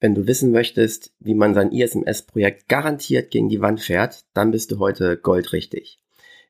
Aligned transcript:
Wenn 0.00 0.14
du 0.14 0.28
wissen 0.28 0.52
möchtest, 0.52 1.12
wie 1.18 1.34
man 1.34 1.54
sein 1.54 1.72
ISMS-Projekt 1.72 2.68
garantiert 2.68 3.32
gegen 3.32 3.48
die 3.48 3.60
Wand 3.60 3.80
fährt, 3.80 4.24
dann 4.32 4.52
bist 4.52 4.70
du 4.70 4.78
heute 4.78 5.16
goldrichtig. 5.16 5.98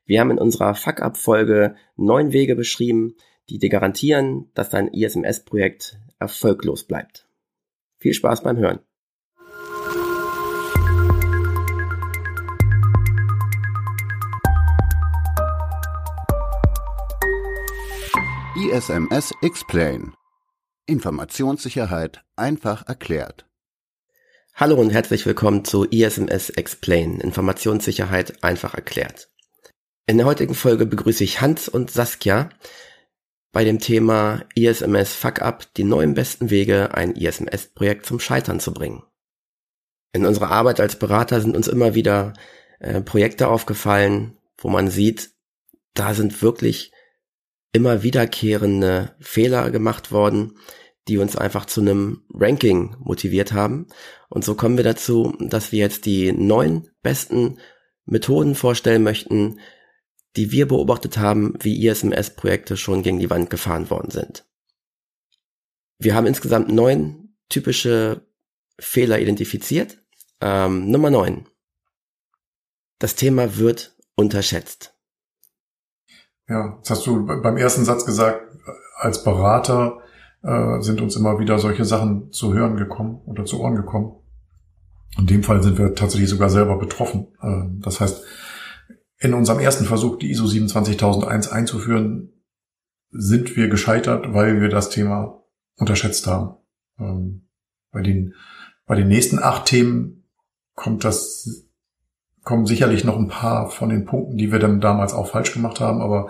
Wir 0.05 0.19
haben 0.19 0.29
in 0.29 0.37
unserer 0.37 0.75
Fuck-Up-Folge 0.75 1.75
neun 1.95 2.31
Wege 2.31 2.55
beschrieben, 2.55 3.15
die 3.49 3.57
dir 3.57 3.69
garantieren, 3.69 4.51
dass 4.53 4.69
dein 4.69 4.87
ISMS-Projekt 4.89 5.97
erfolglos 6.19 6.83
bleibt. 6.83 7.27
Viel 7.97 8.13
Spaß 8.13 8.43
beim 8.43 8.57
Hören. 8.57 8.79
ISMS 18.55 19.33
Explain 19.41 20.13
Informationssicherheit 20.89 22.23
einfach 22.35 22.87
erklärt. 22.87 23.45
Hallo 24.55 24.75
und 24.75 24.89
herzlich 24.89 25.25
willkommen 25.27 25.63
zu 25.63 25.85
ISMS 25.85 26.49
Explain, 26.49 27.19
Informationssicherheit 27.19 28.43
einfach 28.43 28.73
erklärt. 28.73 29.29
In 30.07 30.17
der 30.17 30.25
heutigen 30.25 30.55
Folge 30.55 30.87
begrüße 30.87 31.23
ich 31.23 31.41
Hans 31.41 31.69
und 31.69 31.91
Saskia 31.91 32.49
bei 33.51 33.63
dem 33.63 33.77
Thema 33.77 34.43
ISMS 34.55 35.13
Fuck 35.13 35.43
Up, 35.43 35.71
die 35.75 35.83
neuen 35.83 36.15
besten 36.15 36.49
Wege, 36.49 36.95
ein 36.95 37.15
ISMS-Projekt 37.15 38.07
zum 38.07 38.19
Scheitern 38.19 38.59
zu 38.59 38.73
bringen. 38.73 39.03
In 40.11 40.25
unserer 40.25 40.49
Arbeit 40.49 40.79
als 40.79 40.97
Berater 40.97 41.39
sind 41.39 41.55
uns 41.55 41.67
immer 41.67 41.93
wieder 41.93 42.33
äh, 42.79 42.99
Projekte 43.01 43.47
aufgefallen, 43.47 44.37
wo 44.57 44.69
man 44.69 44.89
sieht, 44.89 45.29
da 45.93 46.15
sind 46.15 46.41
wirklich 46.41 46.91
immer 47.71 48.03
wiederkehrende 48.03 49.15
Fehler 49.19 49.69
gemacht 49.71 50.11
worden, 50.11 50.57
die 51.07 51.17
uns 51.17 51.35
einfach 51.35 51.65
zu 51.65 51.81
einem 51.81 52.23
Ranking 52.33 52.95
motiviert 52.99 53.53
haben. 53.53 53.87
Und 54.29 54.45
so 54.45 54.55
kommen 54.55 54.77
wir 54.77 54.83
dazu, 54.83 55.35
dass 55.39 55.71
wir 55.71 55.79
jetzt 55.79 56.05
die 56.05 56.31
neun 56.31 56.89
besten 57.01 57.59
Methoden 58.05 58.55
vorstellen 58.55 59.03
möchten, 59.03 59.59
die 60.35 60.51
wir 60.51 60.67
beobachtet 60.67 61.17
haben, 61.17 61.55
wie 61.59 61.87
ISMS-Projekte 61.87 62.77
schon 62.77 63.01
gegen 63.03 63.19
die 63.19 63.29
Wand 63.29 63.49
gefahren 63.49 63.89
worden 63.89 64.11
sind. 64.11 64.45
Wir 65.97 66.15
haben 66.15 66.27
insgesamt 66.27 66.69
neun 66.71 67.35
typische 67.49 68.25
Fehler 68.79 69.19
identifiziert. 69.19 69.97
Ähm, 70.39 70.89
Nummer 70.89 71.09
neun. 71.09 71.47
Das 72.99 73.15
Thema 73.15 73.57
wird 73.57 73.95
unterschätzt. 74.15 74.93
Ja, 76.49 76.75
jetzt 76.77 76.89
hast 76.89 77.05
du 77.05 77.25
beim 77.25 77.57
ersten 77.57 77.85
Satz 77.85 78.05
gesagt, 78.05 78.41
als 78.97 79.23
Berater 79.23 79.99
äh, 80.41 80.81
sind 80.81 80.99
uns 81.01 81.15
immer 81.15 81.39
wieder 81.39 81.59
solche 81.59 81.85
Sachen 81.85 82.31
zu 82.31 82.53
hören 82.53 82.75
gekommen 82.75 83.21
oder 83.25 83.45
zu 83.45 83.59
Ohren 83.61 83.75
gekommen. 83.75 84.15
In 85.17 85.27
dem 85.27 85.43
Fall 85.43 85.61
sind 85.61 85.77
wir 85.77 85.95
tatsächlich 85.95 86.29
sogar 86.29 86.49
selber 86.49 86.77
betroffen. 86.77 87.27
Äh, 87.41 87.81
das 87.81 87.99
heißt, 87.99 88.23
in 89.19 89.33
unserem 89.33 89.59
ersten 89.59 89.85
Versuch, 89.85 90.17
die 90.17 90.31
ISO 90.31 90.47
27001 90.47 91.49
einzuführen, 91.49 92.31
sind 93.11 93.55
wir 93.55 93.67
gescheitert, 93.69 94.33
weil 94.33 94.61
wir 94.61 94.69
das 94.69 94.89
Thema 94.89 95.43
unterschätzt 95.75 96.25
haben. 96.27 96.55
Ähm, 96.99 97.47
bei 97.91 98.01
den, 98.01 98.33
bei 98.85 98.95
den 98.95 99.07
nächsten 99.07 99.39
acht 99.39 99.65
Themen 99.65 100.23
kommt 100.75 101.03
das, 101.03 101.68
kommen 102.49 102.65
sicherlich 102.65 103.03
noch 103.03 103.15
ein 103.15 103.27
paar 103.27 103.69
von 103.69 103.89
den 103.89 104.05
Punkten, 104.05 104.35
die 104.35 104.51
wir 104.51 104.57
dann 104.57 104.81
damals 104.81 105.13
auch 105.13 105.27
falsch 105.27 105.53
gemacht 105.53 105.79
haben, 105.79 106.01
aber 106.01 106.29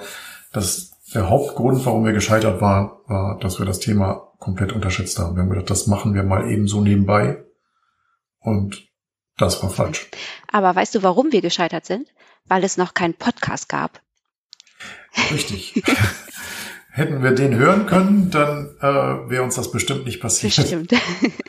das 0.52 0.92
der 1.14 1.30
Hauptgrund, 1.30 1.86
warum 1.86 2.04
wir 2.04 2.12
gescheitert 2.12 2.60
waren, 2.60 2.92
war, 3.08 3.40
dass 3.40 3.58
wir 3.58 3.66
das 3.66 3.80
Thema 3.80 4.34
komplett 4.38 4.74
unterschätzt 4.74 5.18
haben. 5.18 5.38
Wir 5.38 5.44
haben 5.44 5.50
gedacht, 5.50 5.70
das 5.70 5.88
machen 5.88 6.14
wir 6.14 6.24
mal 6.24 6.52
eben 6.52 6.68
so 6.68 6.82
nebenbei. 6.82 7.46
Und 8.40 8.90
das 9.38 9.64
war 9.64 9.70
falsch. 9.70 10.10
Aber 10.52 10.76
weißt 10.76 10.94
du, 10.96 11.04
warum 11.04 11.32
wir 11.32 11.40
gescheitert 11.40 11.86
sind? 11.86 12.10
Weil 12.50 12.66
es 12.66 12.76
noch 12.76 12.94
keinen 12.94 13.14
Podcast 13.14 13.70
gab. 13.70 14.02
Richtig. 15.32 15.82
Hätten 16.92 17.24
wir 17.24 17.32
den 17.32 17.56
hören 17.56 17.86
können, 17.86 18.30
dann 18.30 18.76
äh, 18.82 19.30
wäre 19.30 19.44
uns 19.44 19.56
das 19.56 19.72
bestimmt 19.72 20.04
nicht 20.04 20.20
passiert. 20.20 20.54
Bestimmt. 20.58 20.92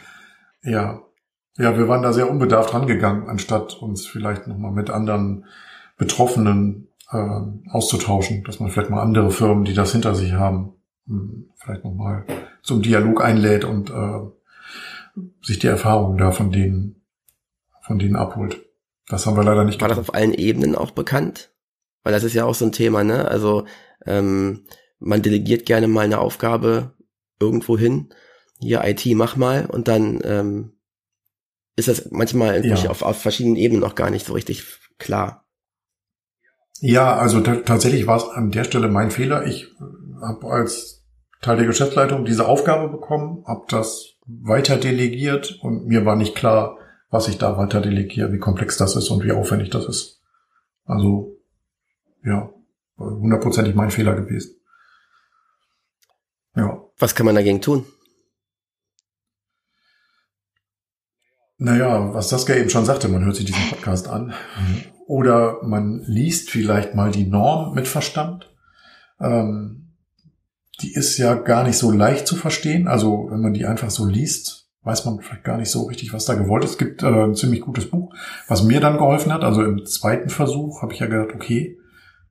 ja. 0.63 1.03
Ja, 1.57 1.77
wir 1.77 1.89
waren 1.89 2.03
da 2.03 2.13
sehr 2.13 2.31
unbedarft 2.31 2.73
rangegangen, 2.73 3.29
anstatt 3.29 3.75
uns 3.81 4.07
vielleicht 4.07 4.47
nochmal 4.47 4.73
mit 4.73 4.91
anderen 4.91 5.47
Betroffenen 5.99 6.89
äh, 7.11 7.41
auszutauschen, 7.71 8.45
dass 8.45 8.61
man 8.61 8.71
vielleicht 8.71 8.91
mal 8.91 9.03
andere 9.03 9.31
Firmen, 9.31 9.65
die 9.65 9.75
das 9.75 9.93
hinter 9.93 10.15
sich 10.15 10.33
haben, 10.33 10.75
hm, 11.07 11.51
vielleicht 11.57 11.85
nochmal 11.85 12.25
zum 12.63 12.83
Dialog 12.83 13.23
einlädt 13.23 13.65
und 13.65 13.91
äh, 13.91 15.21
sich 15.43 15.59
die 15.59 15.67
Erfahrungen 15.67 16.19
da 16.19 16.31
von 16.31 16.51
denen, 16.53 17.03
von 17.83 17.99
denen 17.99 18.17
abholt. 18.17 18.63
Das 19.09 19.27
haben 19.27 19.37
wir 19.37 19.45
leider 19.45 19.65
nicht 19.65 19.81
War 19.81 19.89
getan. 19.89 20.03
das 20.03 20.09
auf 20.09 20.15
allen 20.15 20.35
Ebenen 20.35 20.77
auch 20.77 20.93
bekannt? 20.93 21.53
Weil 22.05 22.13
das 22.13 22.25
ist 22.25 22.35
ja 22.35 22.45
auch 22.45 22.55
so 22.55 22.65
ein 22.65 22.73
Thema, 22.73 23.05
ne? 23.05 23.29
Also 23.29 23.67
ähm, 24.07 24.65
man 24.99 25.23
delegiert 25.23 25.67
gerne 25.67 25.89
mal 25.89 26.05
eine 26.05 26.21
Aufgabe 26.21 26.95
irgendwo 27.41 27.77
hin. 27.77 28.11
Hier 28.61 28.85
IT 28.85 29.05
mach 29.15 29.37
mal 29.37 29.67
und 29.67 29.89
dann 29.89 30.21
ähm, 30.25 30.73
ist 31.81 31.89
das 31.89 32.11
manchmal 32.11 32.65
ja. 32.65 32.77
auf, 32.89 33.03
auf 33.03 33.21
verschiedenen 33.21 33.57
Ebenen 33.57 33.81
noch 33.81 33.95
gar 33.95 34.11
nicht 34.11 34.27
so 34.27 34.33
richtig 34.35 34.65
klar. 34.99 35.45
Ja, 36.81 37.17
also 37.17 37.41
tatsächlich 37.41 38.07
war 38.07 38.17
es 38.17 38.25
an 38.25 38.51
der 38.51 38.65
Stelle 38.65 38.89
mein 38.89 39.11
Fehler. 39.11 39.47
Ich 39.47 39.69
habe 40.23 40.47
als 40.47 41.05
Teil 41.43 41.57
der 41.57 41.67
Geschäftsleitung 41.67 42.25
diese 42.25 42.47
Aufgabe 42.47 42.89
bekommen, 42.89 43.45
habe 43.47 43.65
das 43.69 44.15
weiter 44.27 44.77
delegiert 44.77 45.59
und 45.63 45.87
mir 45.87 46.05
war 46.05 46.17
nicht 46.17 46.35
klar, 46.35 46.79
was 47.11 47.29
ich 47.29 47.39
da 47.39 47.57
weiter 47.59 47.81
delegiere, 47.81 48.33
wie 48.33 48.39
komplex 48.39 48.77
das 48.77 48.97
ist 48.97 49.11
und 49.11 49.25
wie 49.25 49.33
aufwendig 49.33 49.71
das 49.71 49.87
ist. 49.87 50.23
Also 50.85 51.37
ja, 52.25 52.51
hundertprozentig 52.99 53.75
mein 53.75 53.91
Fehler 53.91 54.15
gewesen. 54.15 54.57
Ja. 56.55 56.83
Was 56.99 57.15
kann 57.15 57.27
man 57.27 57.35
dagegen 57.35 57.61
tun? 57.61 57.87
Naja, 61.63 62.15
was 62.15 62.31
Saskia 62.31 62.57
eben 62.57 62.71
schon 62.71 62.87
sagte, 62.87 63.09
man 63.09 63.23
hört 63.23 63.37
sich 63.37 63.45
diesen 63.45 63.69
Podcast 63.69 64.09
an. 64.09 64.33
Oder 65.07 65.59
man 65.63 66.03
liest 66.07 66.51
vielleicht 66.51 66.95
mal 66.95 67.11
die 67.11 67.27
Norm 67.27 67.75
mit 67.75 67.87
Verstand. 67.87 68.51
Ähm, 69.21 69.93
die 70.81 70.95
ist 70.95 71.19
ja 71.19 71.35
gar 71.35 71.65
nicht 71.65 71.77
so 71.77 71.91
leicht 71.91 72.27
zu 72.27 72.37
verstehen. 72.37 72.89
Also 72.89 73.29
wenn 73.31 73.43
man 73.43 73.53
die 73.53 73.67
einfach 73.67 73.91
so 73.91 74.07
liest, 74.07 74.71
weiß 74.85 75.05
man 75.05 75.21
vielleicht 75.21 75.45
gar 75.45 75.59
nicht 75.59 75.71
so 75.71 75.83
richtig, 75.83 76.15
was 76.15 76.25
da 76.25 76.33
gewollt 76.33 76.65
ist. 76.65 76.71
Es 76.71 76.79
gibt 76.79 77.03
äh, 77.03 77.07
ein 77.07 77.35
ziemlich 77.35 77.61
gutes 77.61 77.91
Buch, 77.91 78.15
was 78.49 78.63
mir 78.63 78.81
dann 78.81 78.97
geholfen 78.97 79.31
hat. 79.31 79.45
Also 79.45 79.63
im 79.63 79.85
zweiten 79.85 80.31
Versuch 80.31 80.81
habe 80.81 80.95
ich 80.95 81.01
ja 81.01 81.09
gedacht, 81.09 81.35
okay, 81.35 81.79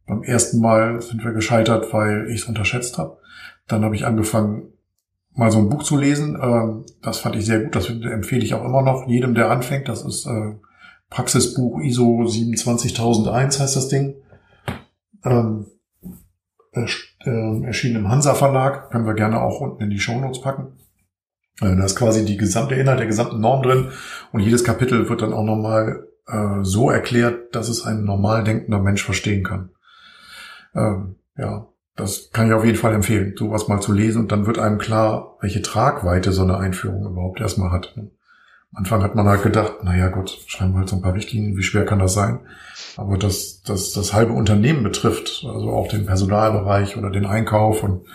beim 0.07 0.23
ersten 0.23 0.59
Mal 0.59 1.03
sind 1.03 1.23
wir 1.23 1.34
gescheitert, 1.34 1.94
weil 1.94 2.31
ich 2.31 2.41
es 2.41 2.47
unterschätzt 2.47 2.97
habe. 2.97 3.19
Dann 3.68 3.85
habe 3.85 3.94
ich 3.94 4.07
angefangen, 4.07 4.73
mal 5.39 5.51
so 5.51 5.59
ein 5.59 5.69
Buch 5.69 5.83
zu 5.83 5.97
lesen. 5.97 6.38
Ähm, 6.41 6.85
das 7.01 7.19
fand 7.19 7.35
ich 7.35 7.45
sehr 7.45 7.61
gut. 7.61 7.75
Das 7.75 7.89
empfehle 7.89 8.44
ich 8.44 8.53
auch 8.53 8.66
immer 8.66 8.81
noch 8.81 9.07
jedem, 9.07 9.33
der 9.33 9.50
anfängt. 9.50 9.88
Das 9.88 10.03
ist 10.03 10.25
äh, 10.27 10.55
Praxisbuch 11.09 11.79
ISO 11.79 12.27
27001 12.27 13.59
heißt 13.59 13.75
das 13.75 13.88
Ding. 13.88 14.16
Ähm, 15.23 15.67
äh, 16.73 17.66
erschienen 17.66 17.95
im 17.95 18.09
Hansa 18.09 18.35
Verlag. 18.35 18.91
Können 18.91 19.05
wir 19.05 19.16
gerne 19.16 19.41
auch 19.41 19.61
unten 19.61 19.83
in 19.83 19.89
die 19.89 20.00
Shownotes 20.00 20.41
packen. 20.41 20.77
Äh, 21.61 21.75
da 21.75 21.85
ist 21.85 21.95
quasi 21.95 22.25
die 22.25 22.38
gesamte 22.38 22.75
Inhalt 22.75 23.00
der 23.00 23.07
gesamten 23.07 23.39
Norm 23.39 23.63
drin 23.63 23.89
und 24.31 24.41
jedes 24.41 24.63
Kapitel 24.63 25.09
wird 25.09 25.21
dann 25.21 25.33
auch 25.33 25.44
nochmal 25.44 26.06
äh, 26.27 26.63
so 26.63 26.89
erklärt, 26.89 27.56
dass 27.56 27.69
es 27.69 27.85
ein 27.85 28.03
normal 28.03 28.44
denkender 28.44 28.79
Mensch 28.79 29.03
verstehen 29.03 29.44
kann. 29.44 29.71
Ähm, 30.75 31.16
ja, 31.38 31.67
das 32.00 32.32
kann 32.32 32.48
ich 32.48 32.54
auf 32.54 32.64
jeden 32.64 32.78
Fall 32.78 32.94
empfehlen, 32.94 33.36
sowas 33.38 33.68
mal 33.68 33.82
zu 33.82 33.92
lesen 33.92 34.22
und 34.22 34.32
dann 34.32 34.46
wird 34.46 34.58
einem 34.58 34.78
klar, 34.78 35.38
welche 35.42 35.62
Tragweite 35.62 36.32
so 36.32 36.44
eine 36.44 36.58
Einführung 36.58 37.06
überhaupt 37.06 37.42
erstmal 37.42 37.72
hat. 37.72 37.94
Am 37.98 38.10
Anfang 38.74 39.04
hat 39.04 39.16
man 39.16 39.28
halt 39.28 39.44
gedacht, 39.44 39.84
naja 39.84 40.10
Gott, 40.10 40.40
schreiben 40.48 40.74
wir 40.74 40.80
halt 40.80 40.90
so 40.90 40.96
ein 40.96 41.01
paar 41.01 41.13
Richtlinien, 41.13 41.57
wie 41.57 41.63
schwer 41.63 41.86
kann 41.86 42.00
das 42.00 42.13
sein? 42.13 42.40
Aber 42.96 43.18
dass 43.18 43.62
das, 43.63 43.92
das 43.92 44.13
halbe 44.13 44.34
Unternehmen 44.34 44.84
betrifft, 44.84 45.44
also 45.46 45.72
auch 45.72 45.88
den 45.88 46.06
Personalbereich 46.06 46.96
oder 46.96 47.10
den 47.10 47.25
Einkauf 47.25 47.84
und 47.84 48.06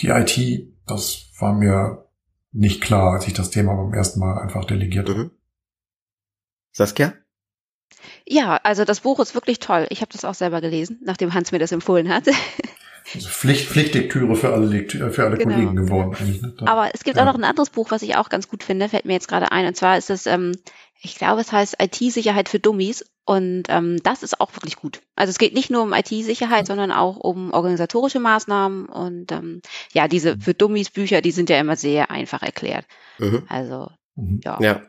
die 0.00 0.08
IT, 0.08 0.68
das 0.86 1.30
war 1.40 1.54
mir 1.54 2.04
nicht 2.52 2.80
klar, 2.80 3.14
als 3.14 3.26
ich 3.26 3.34
das 3.34 3.50
Thema 3.50 3.74
beim 3.74 3.94
ersten 3.94 4.20
Mal 4.20 4.38
einfach 4.38 4.64
delegiert 4.64 5.08
habe. 5.08 5.24
Mhm. 5.24 5.30
Saskia? 6.72 7.14
Ja, 8.26 8.60
also 8.62 8.84
das 8.84 9.00
Buch 9.00 9.18
ist 9.20 9.34
wirklich 9.34 9.58
toll. 9.58 9.86
Ich 9.90 10.02
habe 10.02 10.12
das 10.12 10.24
auch 10.24 10.34
selber 10.34 10.60
gelesen, 10.60 11.00
nachdem 11.02 11.34
Hans 11.34 11.50
mir 11.50 11.58
das 11.58 11.72
empfohlen 11.72 12.08
hat. 12.08 12.28
Also 13.14 13.28
Pflicht, 13.28 13.68
Pflichtlektüre 13.68 14.36
für 14.36 14.52
alle, 14.52 14.66
Lektüre, 14.66 15.10
für 15.10 15.24
alle 15.24 15.36
genau. 15.36 15.54
Kollegen 15.54 15.76
geworden. 15.76 16.16
Eigentlich, 16.18 16.42
ne? 16.42 16.54
Aber 16.66 16.90
es 16.94 17.04
gibt 17.04 17.16
ja. 17.16 17.22
auch 17.22 17.26
noch 17.26 17.38
ein 17.38 17.44
anderes 17.44 17.70
Buch, 17.70 17.90
was 17.90 18.02
ich 18.02 18.16
auch 18.16 18.28
ganz 18.28 18.48
gut 18.48 18.62
finde, 18.62 18.88
fällt 18.88 19.04
mir 19.04 19.14
jetzt 19.14 19.28
gerade 19.28 19.52
ein. 19.52 19.66
Und 19.66 19.76
zwar 19.76 19.98
ist 19.98 20.10
es, 20.10 20.26
ähm, 20.26 20.52
ich 21.00 21.16
glaube, 21.16 21.40
es 21.40 21.52
heißt 21.52 21.76
IT-Sicherheit 21.80 22.48
für 22.48 22.58
Dummies. 22.58 23.04
Und 23.24 23.64
ähm, 23.68 24.02
das 24.02 24.22
ist 24.22 24.40
auch 24.40 24.54
wirklich 24.54 24.76
gut. 24.76 25.02
Also 25.14 25.30
es 25.30 25.38
geht 25.38 25.52
nicht 25.52 25.70
nur 25.70 25.82
um 25.82 25.92
IT-Sicherheit, 25.92 26.66
sondern 26.66 26.90
auch 26.90 27.16
um 27.16 27.52
organisatorische 27.52 28.20
Maßnahmen. 28.20 28.86
Und 28.86 29.32
ähm, 29.32 29.60
ja, 29.92 30.08
diese 30.08 30.38
für 30.38 30.54
Dummies 30.54 30.90
Bücher, 30.90 31.20
die 31.20 31.30
sind 31.30 31.50
ja 31.50 31.58
immer 31.58 31.76
sehr 31.76 32.10
einfach 32.10 32.42
erklärt. 32.42 32.86
Mhm. 33.18 33.42
Also 33.48 33.88
Mhm. 34.18 34.40
Ja. 34.44 34.58
ja, 34.60 34.82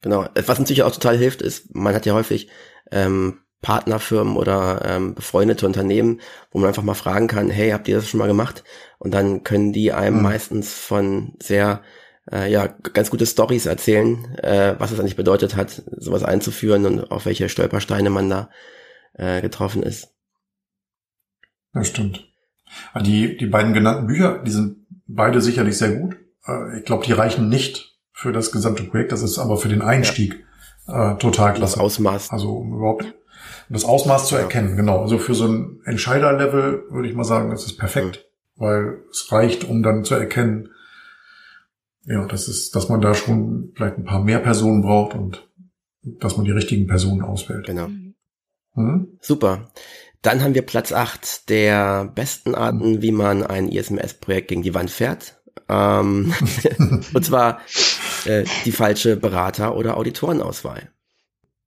genau. 0.00 0.26
Was 0.34 0.58
natürlich 0.58 0.82
auch 0.82 0.92
total 0.92 1.16
hilft, 1.16 1.40
ist, 1.40 1.74
man 1.74 1.94
hat 1.94 2.04
ja 2.04 2.14
häufig 2.14 2.50
ähm, 2.90 3.38
Partnerfirmen 3.62 4.36
oder 4.36 4.82
ähm, 4.84 5.14
befreundete 5.14 5.64
Unternehmen, 5.66 6.20
wo 6.50 6.58
man 6.58 6.68
einfach 6.68 6.82
mal 6.82 6.94
fragen 6.94 7.28
kann, 7.28 7.48
hey, 7.48 7.70
habt 7.70 7.88
ihr 7.88 7.96
das 7.96 8.08
schon 8.08 8.18
mal 8.18 8.26
gemacht? 8.26 8.64
Und 8.98 9.14
dann 9.14 9.44
können 9.44 9.72
die 9.72 9.92
einem 9.92 10.16
mhm. 10.16 10.22
meistens 10.22 10.74
von 10.74 11.32
sehr 11.40 11.82
äh, 12.30 12.50
ja 12.50 12.66
ganz 12.66 13.10
gute 13.10 13.24
Stories 13.24 13.66
erzählen, 13.66 14.36
äh, 14.38 14.74
was 14.78 14.90
es 14.90 15.00
eigentlich 15.00 15.16
bedeutet 15.16 15.56
hat, 15.56 15.82
sowas 15.96 16.24
einzuführen 16.24 16.84
und 16.86 17.10
auf 17.10 17.24
welche 17.24 17.48
Stolpersteine 17.48 18.10
man 18.10 18.28
da 18.28 18.50
äh, 19.14 19.40
getroffen 19.40 19.82
ist. 19.82 20.08
Das 21.72 21.88
stimmt. 21.88 22.28
Ah, 22.92 23.00
die, 23.00 23.36
die 23.36 23.46
beiden 23.46 23.72
genannten 23.72 24.06
Bücher, 24.06 24.42
die 24.42 24.50
sind 24.50 24.86
beide 25.06 25.40
sicherlich 25.40 25.78
sehr 25.78 25.92
gut. 25.92 26.16
Äh, 26.46 26.78
ich 26.78 26.84
glaube, 26.84 27.06
die 27.06 27.12
reichen 27.12 27.48
nicht 27.48 27.96
für 28.12 28.32
das 28.32 28.52
gesamte 28.52 28.82
Projekt. 28.84 29.12
Das 29.12 29.22
ist 29.22 29.38
aber 29.38 29.56
für 29.56 29.68
den 29.68 29.82
Einstieg 29.82 30.44
ja. 30.88 31.12
äh, 31.12 31.18
total 31.18 31.54
klasse. 31.54 31.76
Das 31.76 31.80
Ausmaß. 31.80 32.30
Also 32.30 32.50
um 32.50 32.74
überhaupt 32.74 33.14
das 33.72 33.84
Ausmaß 33.84 34.28
zu 34.28 34.36
erkennen, 34.36 34.70
ja. 34.70 34.76
genau. 34.76 35.02
Also 35.02 35.18
für 35.18 35.34
so 35.34 35.46
ein 35.46 35.80
Entscheiderlevel 35.84 36.84
würde 36.90 37.08
ich 37.08 37.14
mal 37.14 37.24
sagen, 37.24 37.50
das 37.50 37.64
ist 37.64 37.78
perfekt, 37.78 38.26
mhm. 38.56 38.62
weil 38.62 38.98
es 39.10 39.32
reicht, 39.32 39.64
um 39.64 39.82
dann 39.82 40.04
zu 40.04 40.14
erkennen, 40.14 40.68
ja, 42.04 42.26
das 42.26 42.48
ist, 42.48 42.74
dass 42.74 42.88
man 42.88 43.00
da 43.00 43.14
schon 43.14 43.72
vielleicht 43.74 43.96
ein 43.96 44.04
paar 44.04 44.22
mehr 44.22 44.40
Personen 44.40 44.82
braucht 44.82 45.14
und 45.14 45.48
dass 46.02 46.36
man 46.36 46.44
die 46.44 46.50
richtigen 46.50 46.86
Personen 46.86 47.22
auswählt. 47.22 47.66
Genau. 47.66 47.88
Mhm. 48.74 49.18
Super. 49.20 49.70
Dann 50.20 50.42
haben 50.42 50.54
wir 50.54 50.62
Platz 50.62 50.92
8 50.92 51.48
der 51.48 52.04
besten 52.06 52.54
Arten, 52.54 53.02
wie 53.02 53.12
man 53.12 53.44
ein 53.44 53.68
ISMS-Projekt 53.68 54.48
gegen 54.48 54.62
die 54.62 54.74
Wand 54.74 54.90
fährt. 54.90 55.40
Ähm, 55.68 56.34
und 57.14 57.24
zwar 57.24 57.60
äh, 58.24 58.44
die 58.64 58.72
falsche 58.72 59.16
Berater- 59.16 59.76
oder 59.76 59.96
Auditorenauswahl. 59.96 60.90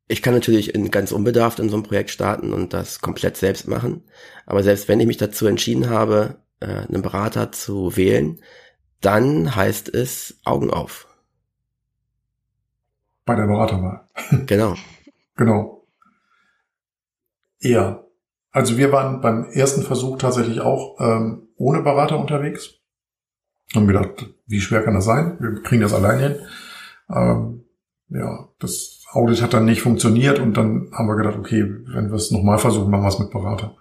Ich 0.07 0.21
kann 0.21 0.33
natürlich 0.33 0.75
in 0.75 0.91
ganz 0.91 1.11
unbedarft 1.11 1.59
in 1.59 1.69
so 1.69 1.77
ein 1.77 1.83
Projekt 1.83 2.11
starten 2.11 2.53
und 2.53 2.73
das 2.73 3.01
komplett 3.01 3.37
selbst 3.37 3.67
machen. 3.67 4.03
Aber 4.45 4.61
selbst 4.61 4.87
wenn 4.87 4.99
ich 4.99 5.07
mich 5.07 5.17
dazu 5.17 5.47
entschieden 5.47 5.89
habe, 5.89 6.37
äh, 6.59 6.67
einen 6.67 7.01
Berater 7.01 7.51
zu 7.51 7.97
wählen, 7.97 8.39
dann 9.01 9.55
heißt 9.55 9.93
es 9.93 10.39
Augen 10.43 10.69
auf. 10.69 11.07
Bei 13.25 13.35
der 13.35 13.47
Beraterwahl. 13.47 14.07
Genau. 14.45 14.75
genau. 15.35 15.87
Ja. 17.59 18.03
Also 18.51 18.77
wir 18.77 18.91
waren 18.91 19.21
beim 19.21 19.45
ersten 19.45 19.81
Versuch 19.81 20.17
tatsächlich 20.17 20.61
auch 20.61 20.97
ähm, 20.99 21.49
ohne 21.57 21.81
Berater 21.81 22.19
unterwegs. 22.19 22.75
Haben 23.73 23.87
gedacht, 23.87 24.29
wie 24.45 24.61
schwer 24.61 24.83
kann 24.83 24.93
das 24.93 25.05
sein? 25.05 25.37
Wir 25.39 25.61
kriegen 25.63 25.81
das 25.81 25.93
allein 25.93 26.19
hin. 26.19 26.39
Ähm, 27.09 27.65
ja, 28.09 28.49
das 28.59 29.03
Audit 29.15 29.41
hat 29.41 29.53
dann 29.53 29.65
nicht 29.65 29.81
funktioniert 29.81 30.39
und 30.39 30.57
dann 30.57 30.89
haben 30.91 31.07
wir 31.07 31.15
gedacht, 31.15 31.37
okay, 31.37 31.63
wenn 31.87 32.09
wir 32.09 32.15
es 32.15 32.31
nochmal 32.31 32.57
versuchen, 32.57 32.91
machen 32.91 33.03
wir 33.03 33.09
es 33.09 33.19
mit 33.19 33.31
Berater. 33.31 33.75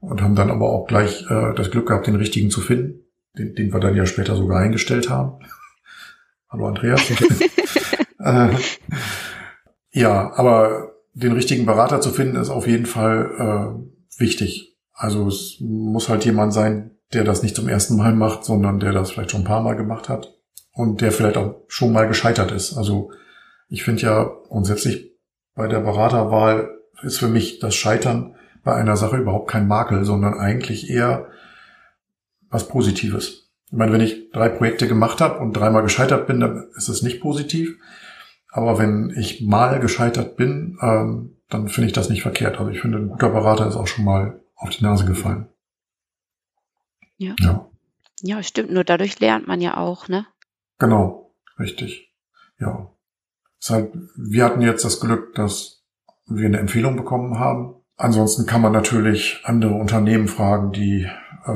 Und 0.00 0.22
haben 0.22 0.34
dann 0.34 0.50
aber 0.50 0.68
auch 0.68 0.86
gleich 0.86 1.24
äh, 1.30 1.54
das 1.54 1.70
Glück 1.70 1.88
gehabt, 1.88 2.06
den 2.06 2.16
richtigen 2.16 2.50
zu 2.50 2.60
finden, 2.60 3.00
den, 3.36 3.54
den 3.54 3.72
wir 3.72 3.80
dann 3.80 3.96
ja 3.96 4.06
später 4.06 4.36
sogar 4.36 4.60
eingestellt 4.60 5.08
haben. 5.08 5.44
Hallo 6.50 6.66
Andreas. 6.66 7.00
äh, 8.18 8.48
ja, 9.90 10.32
aber 10.34 10.92
den 11.14 11.32
richtigen 11.32 11.66
Berater 11.66 12.00
zu 12.00 12.10
finden, 12.10 12.36
ist 12.36 12.50
auf 12.50 12.66
jeden 12.66 12.86
Fall 12.86 13.32
äh, 13.38 14.20
wichtig. 14.20 14.76
Also 14.92 15.28
es 15.28 15.56
muss 15.60 16.08
halt 16.08 16.24
jemand 16.24 16.52
sein, 16.52 16.92
der 17.12 17.24
das 17.24 17.42
nicht 17.42 17.56
zum 17.56 17.68
ersten 17.68 17.96
Mal 17.96 18.14
macht, 18.14 18.44
sondern 18.44 18.80
der 18.80 18.92
das 18.92 19.10
vielleicht 19.10 19.30
schon 19.30 19.40
ein 19.40 19.46
paar 19.46 19.62
Mal 19.62 19.76
gemacht 19.76 20.08
hat 20.08 20.34
und 20.72 21.00
der 21.00 21.10
vielleicht 21.10 21.36
auch 21.36 21.62
schon 21.68 21.92
mal 21.92 22.06
gescheitert 22.06 22.52
ist. 22.52 22.76
Also 22.76 23.10
ich 23.68 23.84
finde 23.84 24.02
ja 24.02 24.24
grundsätzlich 24.48 25.12
bei 25.54 25.68
der 25.68 25.80
Beraterwahl 25.80 26.78
ist 27.02 27.18
für 27.18 27.28
mich 27.28 27.58
das 27.58 27.74
Scheitern 27.74 28.36
bei 28.64 28.74
einer 28.74 28.96
Sache 28.96 29.16
überhaupt 29.16 29.50
kein 29.50 29.68
Makel, 29.68 30.04
sondern 30.04 30.34
eigentlich 30.34 30.90
eher 30.90 31.28
was 32.50 32.68
Positives. 32.68 33.50
Ich 33.66 33.72
meine, 33.72 33.92
wenn 33.92 34.00
ich 34.00 34.30
drei 34.30 34.48
Projekte 34.48 34.88
gemacht 34.88 35.20
habe 35.20 35.38
und 35.40 35.52
dreimal 35.52 35.82
gescheitert 35.82 36.26
bin, 36.26 36.40
dann 36.40 36.68
ist 36.74 36.88
es 36.88 37.02
nicht 37.02 37.20
positiv. 37.20 37.76
Aber 38.50 38.78
wenn 38.78 39.12
ich 39.16 39.42
mal 39.42 39.78
gescheitert 39.78 40.36
bin, 40.36 40.78
ähm, 40.80 41.36
dann 41.48 41.68
finde 41.68 41.88
ich 41.88 41.92
das 41.92 42.08
nicht 42.08 42.22
verkehrt. 42.22 42.58
Also 42.58 42.70
ich 42.70 42.80
finde, 42.80 42.98
ein 42.98 43.08
guter 43.08 43.28
Berater 43.28 43.66
ist 43.66 43.76
auch 43.76 43.86
schon 43.86 44.04
mal 44.04 44.40
auf 44.54 44.70
die 44.70 44.84
Nase 44.84 45.04
gefallen. 45.04 45.48
Ja. 47.18 47.34
Ja, 47.40 47.68
ja 48.22 48.42
stimmt. 48.42 48.70
Nur 48.70 48.84
dadurch 48.84 49.20
lernt 49.20 49.46
man 49.46 49.60
ja 49.60 49.76
auch, 49.76 50.08
ne? 50.08 50.26
Genau, 50.78 51.34
richtig. 51.58 52.12
Ja. 52.58 52.90
Deshalb, 53.60 53.92
wir 54.16 54.44
hatten 54.44 54.60
jetzt 54.60 54.84
das 54.84 55.00
Glück, 55.00 55.34
dass 55.34 55.82
wir 56.26 56.46
eine 56.46 56.58
Empfehlung 56.58 56.96
bekommen 56.96 57.38
haben. 57.38 57.74
Ansonsten 57.96 58.46
kann 58.46 58.60
man 58.60 58.72
natürlich 58.72 59.40
andere 59.44 59.74
Unternehmen 59.74 60.28
fragen, 60.28 60.72
die 60.72 61.08
äh, 61.44 61.50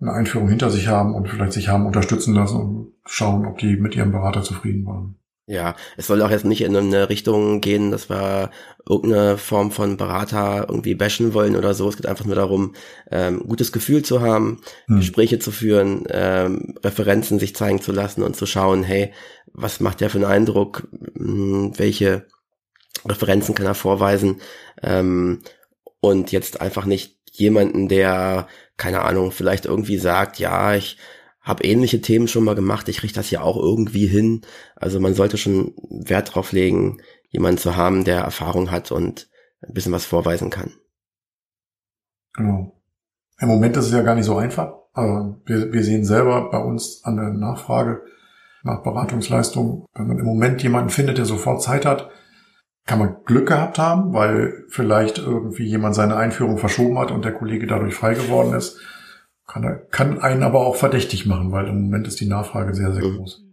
eine 0.00 0.12
Einführung 0.12 0.48
hinter 0.48 0.70
sich 0.70 0.88
haben 0.88 1.14
und 1.14 1.28
vielleicht 1.28 1.52
sich 1.52 1.68
haben 1.68 1.86
unterstützen 1.86 2.34
lassen 2.34 2.60
und 2.60 2.92
schauen, 3.04 3.46
ob 3.46 3.58
die 3.58 3.76
mit 3.76 3.94
ihrem 3.94 4.12
Berater 4.12 4.42
zufrieden 4.42 4.84
waren. 4.86 5.16
Ja, 5.48 5.76
es 5.96 6.08
soll 6.08 6.22
auch 6.22 6.30
jetzt 6.30 6.44
nicht 6.44 6.62
in 6.62 6.76
eine 6.76 7.08
Richtung 7.08 7.60
gehen, 7.60 7.92
dass 7.92 8.10
wir 8.10 8.50
irgendeine 8.88 9.38
Form 9.38 9.70
von 9.70 9.96
Berater 9.96 10.66
irgendwie 10.68 10.96
bashen 10.96 11.34
wollen 11.34 11.54
oder 11.54 11.72
so. 11.72 11.88
Es 11.88 11.96
geht 11.96 12.06
einfach 12.06 12.24
nur 12.24 12.34
darum, 12.34 12.74
ähm, 13.12 13.44
gutes 13.46 13.70
Gefühl 13.70 14.02
zu 14.02 14.20
haben, 14.20 14.60
hm. 14.86 14.96
Gespräche 14.96 15.38
zu 15.38 15.52
führen, 15.52 16.02
ähm, 16.10 16.74
Referenzen 16.82 17.38
sich 17.38 17.54
zeigen 17.54 17.80
zu 17.80 17.92
lassen 17.92 18.24
und 18.24 18.34
zu 18.34 18.44
schauen, 18.44 18.82
hey, 18.82 19.12
was 19.56 19.80
macht 19.80 20.00
der 20.00 20.10
für 20.10 20.18
einen 20.18 20.26
Eindruck, 20.26 20.86
hm, 21.16 21.72
welche 21.78 22.26
Referenzen 23.06 23.54
kann 23.54 23.66
er 23.66 23.74
vorweisen 23.74 24.40
ähm, 24.82 25.40
und 26.00 26.30
jetzt 26.30 26.60
einfach 26.60 26.84
nicht 26.84 27.18
jemanden, 27.32 27.88
der, 27.88 28.48
keine 28.76 29.02
Ahnung, 29.02 29.32
vielleicht 29.32 29.64
irgendwie 29.64 29.96
sagt, 29.96 30.38
ja, 30.38 30.74
ich 30.74 30.98
habe 31.40 31.64
ähnliche 31.64 32.00
Themen 32.00 32.28
schon 32.28 32.44
mal 32.44 32.54
gemacht, 32.54 32.88
ich 32.88 33.02
richte 33.02 33.20
das 33.20 33.30
ja 33.30 33.40
auch 33.40 33.56
irgendwie 33.56 34.06
hin. 34.06 34.42
Also 34.74 35.00
man 35.00 35.14
sollte 35.14 35.36
schon 35.38 35.74
Wert 35.88 36.34
drauf 36.34 36.52
legen, 36.52 36.98
jemanden 37.28 37.58
zu 37.58 37.76
haben, 37.76 38.04
der 38.04 38.20
Erfahrung 38.20 38.70
hat 38.70 38.90
und 38.90 39.28
ein 39.62 39.72
bisschen 39.72 39.92
was 39.92 40.04
vorweisen 40.04 40.50
kann. 40.50 40.72
Genau. 42.34 42.72
Im 43.38 43.48
Moment 43.48 43.76
ist 43.76 43.86
es 43.86 43.92
ja 43.92 44.02
gar 44.02 44.14
nicht 44.14 44.24
so 44.24 44.36
einfach. 44.36 44.74
Aber 44.92 45.40
wir, 45.44 45.72
wir 45.72 45.84
sehen 45.84 46.04
selber 46.04 46.50
bei 46.50 46.58
uns 46.58 47.04
an 47.04 47.16
der 47.16 47.30
Nachfrage 47.30 48.02
nach 48.66 48.82
Beratungsleistung, 48.82 49.86
wenn 49.94 50.08
man 50.08 50.18
im 50.18 50.26
Moment 50.26 50.62
jemanden 50.62 50.90
findet, 50.90 51.18
der 51.18 51.24
sofort 51.24 51.62
Zeit 51.62 51.86
hat, 51.86 52.10
kann 52.84 52.98
man 52.98 53.16
Glück 53.24 53.48
gehabt 53.48 53.78
haben, 53.78 54.12
weil 54.12 54.64
vielleicht 54.68 55.18
irgendwie 55.18 55.64
jemand 55.64 55.94
seine 55.94 56.16
Einführung 56.16 56.58
verschoben 56.58 56.98
hat 56.98 57.10
und 57.10 57.24
der 57.24 57.32
Kollege 57.32 57.66
dadurch 57.66 57.94
frei 57.94 58.14
geworden 58.14 58.54
ist. 58.54 58.78
Kann, 59.46 59.80
kann 59.90 60.20
einen 60.20 60.42
aber 60.42 60.60
auch 60.60 60.76
verdächtig 60.76 61.26
machen, 61.26 61.52
weil 61.52 61.66
im 61.68 61.82
Moment 61.82 62.06
ist 62.06 62.20
die 62.20 62.26
Nachfrage 62.28 62.74
sehr, 62.74 62.92
sehr 62.92 63.04
mhm. 63.04 63.16
groß. 63.16 63.44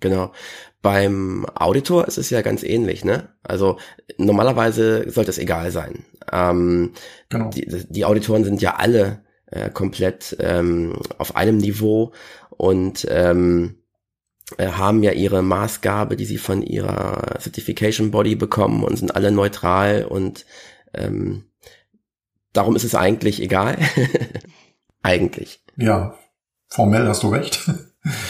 Genau. 0.00 0.32
Beim 0.80 1.46
Auditor 1.54 2.06
ist 2.06 2.18
es 2.18 2.30
ja 2.30 2.42
ganz 2.42 2.62
ähnlich, 2.62 3.04
ne? 3.04 3.30
Also 3.42 3.78
normalerweise 4.16 5.10
sollte 5.10 5.30
es 5.30 5.38
egal 5.38 5.72
sein. 5.72 6.04
Ähm, 6.30 6.92
genau. 7.28 7.50
die, 7.50 7.66
die 7.88 8.04
Auditoren 8.04 8.44
sind 8.44 8.62
ja 8.62 8.76
alle 8.76 9.24
äh, 9.46 9.70
komplett 9.70 10.36
ähm, 10.38 10.94
auf 11.18 11.34
einem 11.36 11.56
Niveau 11.56 12.12
und 12.50 13.06
ähm, 13.10 13.76
äh, 13.76 13.77
haben 14.56 15.02
ja 15.02 15.12
ihre 15.12 15.42
Maßgabe, 15.42 16.16
die 16.16 16.24
sie 16.24 16.38
von 16.38 16.62
ihrer 16.62 17.38
Certification 17.40 18.10
Body 18.10 18.34
bekommen 18.34 18.82
und 18.82 18.96
sind 18.96 19.14
alle 19.14 19.30
neutral 19.30 20.04
und 20.04 20.46
ähm, 20.94 21.44
darum 22.52 22.74
ist 22.76 22.84
es 22.84 22.94
eigentlich 22.94 23.42
egal. 23.42 23.78
Eigentlich. 25.02 25.62
Ja, 25.76 26.14
formell 26.68 27.06
hast 27.06 27.22
du 27.22 27.28
recht. 27.28 27.70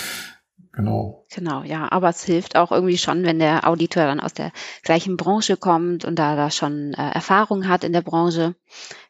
genau. 0.72 1.26
Genau, 1.34 1.62
ja, 1.62 1.90
aber 1.90 2.08
es 2.08 2.24
hilft 2.24 2.56
auch 2.56 2.72
irgendwie 2.72 2.98
schon, 2.98 3.24
wenn 3.24 3.38
der 3.38 3.68
Auditor 3.68 4.04
dann 4.04 4.20
aus 4.20 4.34
der 4.34 4.52
gleichen 4.82 5.16
Branche 5.16 5.56
kommt 5.56 6.04
und 6.04 6.18
da, 6.18 6.36
da 6.36 6.50
schon 6.50 6.94
äh, 6.94 7.10
Erfahrung 7.10 7.68
hat 7.68 7.84
in 7.84 7.92
der 7.92 8.02
Branche, 8.02 8.54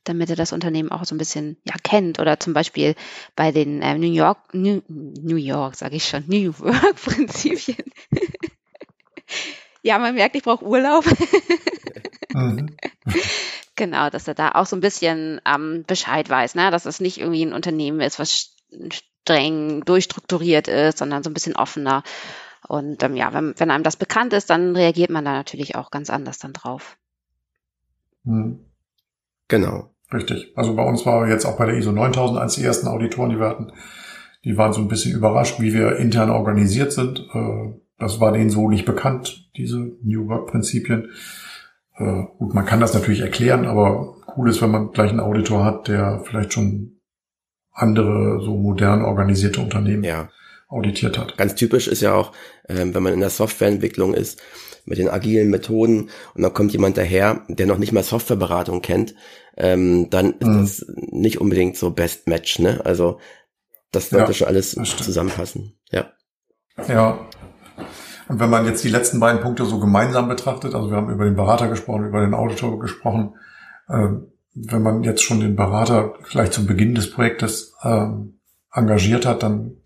damit 0.08 0.30
er 0.30 0.36
das 0.36 0.52
Unternehmen 0.52 0.90
auch 0.90 1.04
so 1.04 1.14
ein 1.14 1.18
bisschen 1.18 1.56
ja, 1.64 1.74
kennt. 1.82 2.18
Oder 2.18 2.40
zum 2.40 2.52
Beispiel 2.52 2.94
bei 3.36 3.52
den 3.52 3.82
äh, 3.82 3.96
New 3.98 4.12
York, 4.12 4.54
New, 4.54 4.82
New 4.88 5.36
York, 5.36 5.74
sage 5.76 5.96
ich 5.96 6.08
schon, 6.08 6.24
New 6.26 6.52
Work-Prinzipien. 6.58 7.84
ja, 9.82 9.98
man 9.98 10.14
merkt, 10.14 10.36
ich 10.36 10.42
brauche 10.42 10.64
Urlaub. 10.64 11.04
mhm. 12.32 12.76
Genau, 13.76 14.10
dass 14.10 14.26
er 14.26 14.34
da 14.34 14.52
auch 14.52 14.66
so 14.66 14.74
ein 14.74 14.80
bisschen 14.80 15.40
ähm, 15.46 15.84
Bescheid 15.86 16.28
weiß, 16.28 16.56
ne? 16.56 16.70
dass 16.72 16.84
es 16.84 16.98
nicht 16.98 17.18
irgendwie 17.18 17.44
ein 17.44 17.52
Unternehmen 17.52 18.00
ist, 18.00 18.18
was 18.18 18.56
streng 18.90 19.84
durchstrukturiert 19.84 20.66
ist, 20.66 20.98
sondern 20.98 21.22
so 21.22 21.30
ein 21.30 21.34
bisschen 21.34 21.54
offener. 21.54 22.02
Und 22.66 23.02
ähm, 23.02 23.14
ja, 23.14 23.32
wenn, 23.32 23.54
wenn 23.58 23.70
einem 23.70 23.84
das 23.84 23.96
bekannt 23.96 24.32
ist, 24.32 24.50
dann 24.50 24.74
reagiert 24.74 25.10
man 25.10 25.24
da 25.24 25.32
natürlich 25.32 25.76
auch 25.76 25.90
ganz 25.90 26.10
anders 26.10 26.38
dann 26.38 26.52
drauf. 26.52 26.98
Hm. 28.24 28.64
Genau. 29.48 29.90
Richtig. 30.12 30.52
Also 30.56 30.74
bei 30.74 30.84
uns 30.84 31.04
war 31.04 31.28
jetzt 31.28 31.44
auch 31.44 31.56
bei 31.58 31.66
der 31.66 31.76
ISO 31.76 31.92
9000 31.92 32.38
eines 32.40 32.54
die 32.54 32.64
ersten 32.64 32.88
Auditoren, 32.88 33.30
die 33.30 33.38
wir 33.38 33.48
hatten, 33.48 33.72
die 34.44 34.56
waren 34.56 34.72
so 34.72 34.80
ein 34.80 34.88
bisschen 34.88 35.14
überrascht, 35.14 35.60
wie 35.60 35.74
wir 35.74 35.96
intern 35.96 36.30
organisiert 36.30 36.92
sind. 36.92 37.20
Äh, 37.34 37.74
das 37.98 38.20
war 38.20 38.32
denen 38.32 38.50
so 38.50 38.68
nicht 38.70 38.86
bekannt, 38.86 39.50
diese 39.56 39.78
New 40.02 40.28
Work-Prinzipien. 40.28 41.10
Äh, 41.96 42.22
gut, 42.38 42.54
man 42.54 42.64
kann 42.64 42.80
das 42.80 42.94
natürlich 42.94 43.20
erklären, 43.20 43.66
aber 43.66 44.14
cool 44.36 44.48
ist, 44.48 44.62
wenn 44.62 44.70
man 44.70 44.92
gleich 44.92 45.10
einen 45.10 45.20
Auditor 45.20 45.64
hat, 45.64 45.88
der 45.88 46.22
vielleicht 46.24 46.52
schon 46.52 47.00
andere 47.72 48.40
so 48.42 48.56
modern 48.56 49.02
organisierte 49.04 49.60
Unternehmen 49.60 50.04
Ja. 50.04 50.28
auditiert 50.68 51.18
hat. 51.18 51.36
Ganz 51.36 51.54
typisch 51.54 51.88
ist 51.88 52.02
ja 52.02 52.14
auch, 52.14 52.32
ähm, 52.68 52.94
wenn 52.94 53.02
man 53.02 53.12
in 53.14 53.20
der 53.20 53.30
Softwareentwicklung 53.30 54.14
ist, 54.14 54.40
mit 54.88 54.99
den 54.99 55.09
agilen 55.09 55.50
Methoden 55.50 56.09
und 56.35 56.42
dann 56.42 56.52
kommt 56.54 56.73
jemand 56.73 56.97
daher, 56.97 57.45
der 57.49 57.66
noch 57.66 57.78
nicht 57.78 57.92
mal 57.92 58.02
Softwareberatung 58.02 58.83
kennt, 58.83 59.14
ähm, 59.57 60.09
dann 60.11 60.33
ist 60.33 60.47
Mhm. 60.47 60.61
das 60.61 60.87
nicht 61.11 61.40
unbedingt 61.40 61.76
so 61.76 61.90
Best 61.90 62.26
Match, 62.26 62.59
ne? 62.59 62.80
Also 62.85 63.18
das 63.92 64.11
sollte 64.11 64.33
Ja, 64.33 64.35
schon 64.35 64.49
alles 64.49 64.73
zusammenpassen. 64.73 65.75
Ja. 65.90 66.12
Ja. 66.88 67.18
Und 68.28 68.40
wenn 68.40 68.50
man 68.50 68.66
jetzt 68.66 68.85
die 68.85 68.90
letzten 68.90 69.21
beiden 69.21 69.40
Punkte 69.40 69.64
so 69.64 69.80
gemeinsam 69.80 70.28
betrachtet, 70.28 70.75
also 70.75 70.90
wir 70.90 70.97
haben 70.97 71.11
über 71.11 71.25
den 71.25 71.37
Berater 71.37 71.68
gesprochen, 71.68 72.07
über 72.07 72.21
den 72.21 72.35
Auditor 72.35 72.78
gesprochen, 72.78 73.35
ähm, 73.88 74.33
wenn 74.54 74.83
man 74.83 75.02
jetzt 75.02 75.23
schon 75.23 75.40
den 75.40 75.57
Berater 75.57 76.14
vielleicht 76.25 76.52
zum 76.52 76.66
Beginn 76.66 76.95
des 76.95 77.11
Projektes 77.11 77.75
ähm, 77.83 78.40
engagiert 78.73 79.25
hat, 79.25 79.42
dann 79.42 79.78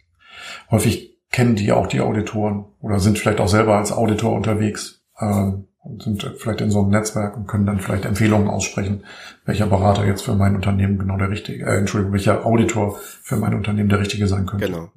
häufig 0.71 1.12
kennen 1.33 1.57
die 1.57 1.73
auch 1.73 1.87
die 1.87 2.01
Auditoren 2.01 2.67
oder 2.81 3.01
sind 3.01 3.19
vielleicht 3.19 3.41
auch 3.41 3.49
selber 3.49 3.79
als 3.79 3.91
Auditor 3.91 4.33
unterwegs 4.33 5.03
ähm, 5.19 5.67
und 5.83 6.03
sind 6.03 6.23
vielleicht 6.39 6.61
in 6.61 6.71
so 6.71 6.81
einem 6.81 6.91
Netzwerk 6.91 7.37
und 7.37 7.49
können 7.49 7.67
dann 7.67 7.81
vielleicht 7.81 8.05
Empfehlungen 8.05 8.49
aussprechen, 8.49 9.05
welcher 9.45 9.67
Berater 9.67 10.07
jetzt 10.07 10.23
für 10.23 10.35
mein 10.35 10.55
Unternehmen 10.55 10.99
genau 10.99 11.17
der 11.17 11.31
richtige, 11.31 11.65
äh, 11.65 11.79
Entschuldigung, 11.79 12.13
welcher 12.13 12.47
Auditor 12.47 12.99
für 13.01 13.37
mein 13.37 13.55
Unternehmen 13.55 13.89
der 13.89 13.99
richtige 13.99 14.29
sein 14.29 14.47
könnte. 14.47 14.67
Genau. 14.67 14.91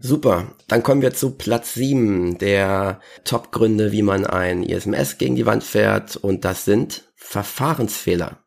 Super. 0.00 0.54
Dann 0.68 0.82
kommen 0.82 1.02
wir 1.02 1.12
zu 1.12 1.32
Platz 1.32 1.74
sieben 1.74 2.38
der 2.38 3.00
Top-Gründe, 3.24 3.90
wie 3.92 4.02
man 4.02 4.26
ein 4.26 4.62
ISMS 4.62 5.18
gegen 5.18 5.34
die 5.34 5.46
Wand 5.46 5.64
fährt. 5.64 6.16
Und 6.16 6.44
das 6.44 6.64
sind 6.64 7.10
Verfahrensfehler. 7.16 8.38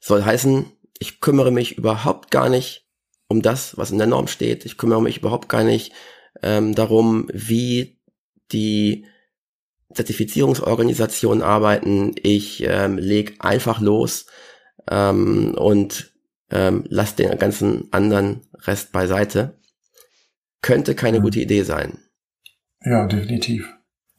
Soll 0.00 0.24
heißen, 0.24 0.64
ich 0.98 1.20
kümmere 1.20 1.50
mich 1.50 1.76
überhaupt 1.76 2.30
gar 2.30 2.48
nicht 2.48 2.81
um 3.32 3.42
das, 3.42 3.76
was 3.76 3.90
in 3.90 3.98
der 3.98 4.06
Norm 4.06 4.28
steht. 4.28 4.64
Ich 4.64 4.76
kümmere 4.78 5.02
mich 5.02 5.18
überhaupt 5.18 5.48
gar 5.48 5.64
nicht 5.64 5.92
ähm, 6.42 6.74
darum, 6.74 7.28
wie 7.32 7.98
die 8.52 9.06
Zertifizierungsorganisationen 9.94 11.42
arbeiten. 11.42 12.14
Ich 12.22 12.62
ähm, 12.66 12.98
leg 12.98 13.36
einfach 13.40 13.80
los 13.80 14.26
ähm, 14.90 15.54
und 15.54 16.12
ähm, 16.50 16.84
lass 16.88 17.14
den 17.14 17.38
ganzen 17.38 17.88
anderen 17.92 18.42
Rest 18.60 18.92
beiseite. 18.92 19.58
Könnte 20.60 20.94
keine 20.94 21.18
Mhm. 21.18 21.22
gute 21.24 21.40
Idee 21.40 21.62
sein. 21.62 21.98
Ja, 22.84 23.06
definitiv. 23.06 23.68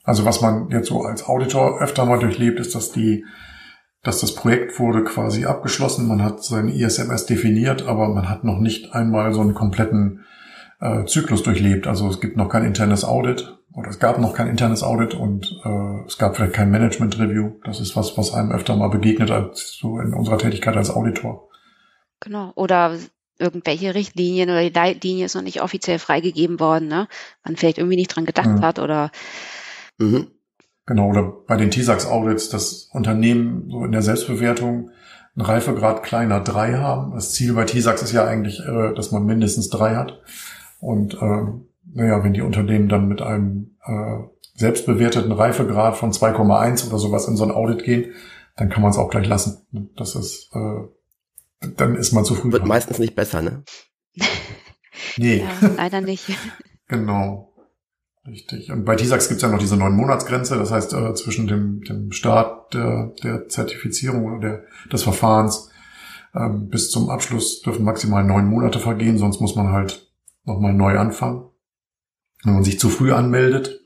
Also 0.03 0.25
was 0.25 0.41
man 0.41 0.69
jetzt 0.69 0.87
so 0.89 1.01
als 1.01 1.23
Auditor 1.25 1.81
öfter 1.81 2.05
mal 2.05 2.19
durchlebt, 2.19 2.59
ist, 2.59 2.75
dass 2.75 2.91
die, 2.91 3.25
dass 4.03 4.19
das 4.19 4.35
Projekt 4.35 4.79
wurde 4.79 5.03
quasi 5.03 5.45
abgeschlossen, 5.45 6.07
man 6.07 6.21
hat 6.23 6.43
sein 6.43 6.67
ISMS 6.67 7.25
definiert, 7.25 7.87
aber 7.87 8.09
man 8.09 8.29
hat 8.29 8.43
noch 8.43 8.59
nicht 8.59 8.93
einmal 8.93 9.33
so 9.33 9.41
einen 9.41 9.53
kompletten 9.53 10.25
äh, 10.81 11.05
Zyklus 11.05 11.41
durchlebt. 11.43 11.87
Also 11.87 12.09
es 12.09 12.19
gibt 12.19 12.35
noch 12.35 12.49
kein 12.49 12.65
internes 12.65 13.05
Audit 13.05 13.57
oder 13.73 13.89
es 13.89 13.99
gab 13.99 14.19
noch 14.19 14.33
kein 14.33 14.47
internes 14.49 14.83
Audit 14.83 15.13
und 15.13 15.59
äh, 15.63 16.05
es 16.05 16.17
gab 16.17 16.35
vielleicht 16.35 16.53
kein 16.53 16.69
Management 16.69 17.17
Review. 17.17 17.53
Das 17.63 17.79
ist 17.79 17.95
was, 17.95 18.17
was 18.17 18.33
einem 18.33 18.51
öfter 18.51 18.75
mal 18.75 18.89
begegnet 18.89 19.31
als 19.31 19.77
so 19.79 19.97
in 19.99 20.13
unserer 20.13 20.37
Tätigkeit 20.37 20.75
als 20.75 20.89
Auditor. 20.91 21.49
Genau. 22.19 22.51
Oder 22.55 22.97
irgendwelche 23.39 23.95
Richtlinien 23.95 24.49
oder 24.49 24.61
die 24.61 24.73
Leitlinie 24.73 25.25
ist 25.25 25.35
noch 25.35 25.41
nicht 25.41 25.61
offiziell 25.61 25.97
freigegeben 25.97 26.59
worden, 26.59 26.87
ne? 26.87 27.07
Man 27.43 27.55
vielleicht 27.55 27.77
irgendwie 27.77 27.95
nicht 27.95 28.13
dran 28.15 28.25
gedacht 28.25 28.47
Mhm. 28.47 28.61
hat 28.61 28.79
oder 28.79 29.11
Mhm. 29.97 30.27
Genau, 30.85 31.09
oder 31.09 31.23
bei 31.47 31.55
den 31.55 31.71
TISAX-Audits, 31.71 32.49
das 32.49 32.89
Unternehmen 32.91 33.69
so 33.69 33.85
in 33.85 33.91
der 33.91 34.01
Selbstbewertung 34.01 34.89
einen 35.35 35.45
Reifegrad 35.45 36.03
kleiner 36.03 36.41
drei 36.41 36.73
haben. 36.73 37.13
Das 37.13 37.31
Ziel 37.31 37.53
bei 37.53 37.63
TISAX 37.63 38.01
ist 38.03 38.11
ja 38.11 38.25
eigentlich, 38.25 38.59
äh, 38.59 38.93
dass 38.93 39.11
man 39.11 39.25
mindestens 39.25 39.69
drei 39.69 39.95
hat. 39.95 40.21
Und 40.79 41.17
ähm, 41.21 41.67
naja, 41.93 42.23
wenn 42.23 42.33
die 42.33 42.41
Unternehmen 42.41 42.89
dann 42.89 43.07
mit 43.07 43.21
einem 43.21 43.77
äh, 43.85 44.17
selbstbewerteten 44.55 45.31
Reifegrad 45.31 45.97
von 45.97 46.11
2,1 46.11 46.87
oder 46.87 46.97
sowas 46.97 47.27
in 47.27 47.37
so 47.37 47.43
ein 47.45 47.51
Audit 47.51 47.83
gehen, 47.83 48.13
dann 48.55 48.69
kann 48.69 48.81
man 48.81 48.91
es 48.91 48.97
auch 48.97 49.09
gleich 49.09 49.27
lassen. 49.27 49.65
Das 49.95 50.15
ist, 50.15 50.51
äh, 50.53 51.67
dann 51.75 51.95
ist 51.95 52.11
man 52.11 52.25
zu 52.25 52.35
früh. 52.35 52.51
Wird 52.51 52.61
dran. 52.63 52.69
meistens 52.69 52.99
nicht 52.99 53.15
besser, 53.15 53.41
ne? 53.41 53.63
Nee. 55.17 55.43
ja, 55.61 55.69
leider 55.77 56.01
nicht. 56.01 56.25
Genau. 56.89 57.52
Richtig. 58.25 58.71
Und 58.71 58.85
bei 58.85 58.95
TISAX 58.95 59.27
gibt 59.27 59.37
es 59.37 59.41
ja 59.41 59.49
noch 59.49 59.59
diese 59.59 59.75
neun 59.75 59.95
Monatsgrenze, 59.95 60.57
das 60.57 60.71
heißt 60.71 60.93
äh, 60.93 61.13
zwischen 61.13 61.47
dem, 61.47 61.81
dem 61.81 62.11
Start 62.13 62.73
der, 62.73 63.13
der 63.21 63.49
Zertifizierung 63.49 64.25
oder 64.25 64.39
der, 64.39 64.63
des 64.91 65.03
Verfahrens 65.03 65.69
ähm, 66.33 66.69
bis 66.69 66.89
zum 66.89 67.09
Abschluss 67.09 67.61
dürfen 67.61 67.83
maximal 67.83 68.23
neun 68.23 68.47
Monate 68.47 68.79
vergehen, 68.79 69.17
sonst 69.17 69.41
muss 69.41 69.55
man 69.55 69.71
halt 69.71 70.09
nochmal 70.45 70.73
neu 70.73 70.97
anfangen. 70.97 71.49
Wenn 72.43 72.53
man 72.53 72.63
sich 72.63 72.79
zu 72.79 72.89
früh 72.89 73.11
anmeldet, 73.11 73.81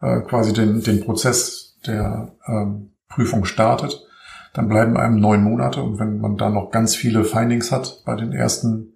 äh, 0.00 0.20
quasi 0.22 0.54
den, 0.54 0.82
den 0.82 1.04
Prozess 1.04 1.78
der 1.86 2.34
ähm, 2.46 2.92
Prüfung 3.08 3.44
startet, 3.44 4.06
dann 4.54 4.68
bleiben 4.68 4.96
einem 4.96 5.20
neun 5.20 5.42
Monate 5.42 5.82
und 5.82 5.98
wenn 5.98 6.18
man 6.18 6.38
da 6.38 6.48
noch 6.48 6.70
ganz 6.70 6.96
viele 6.96 7.24
Findings 7.24 7.70
hat 7.72 8.02
bei 8.06 8.16
den 8.16 8.32
ersten 8.32 8.94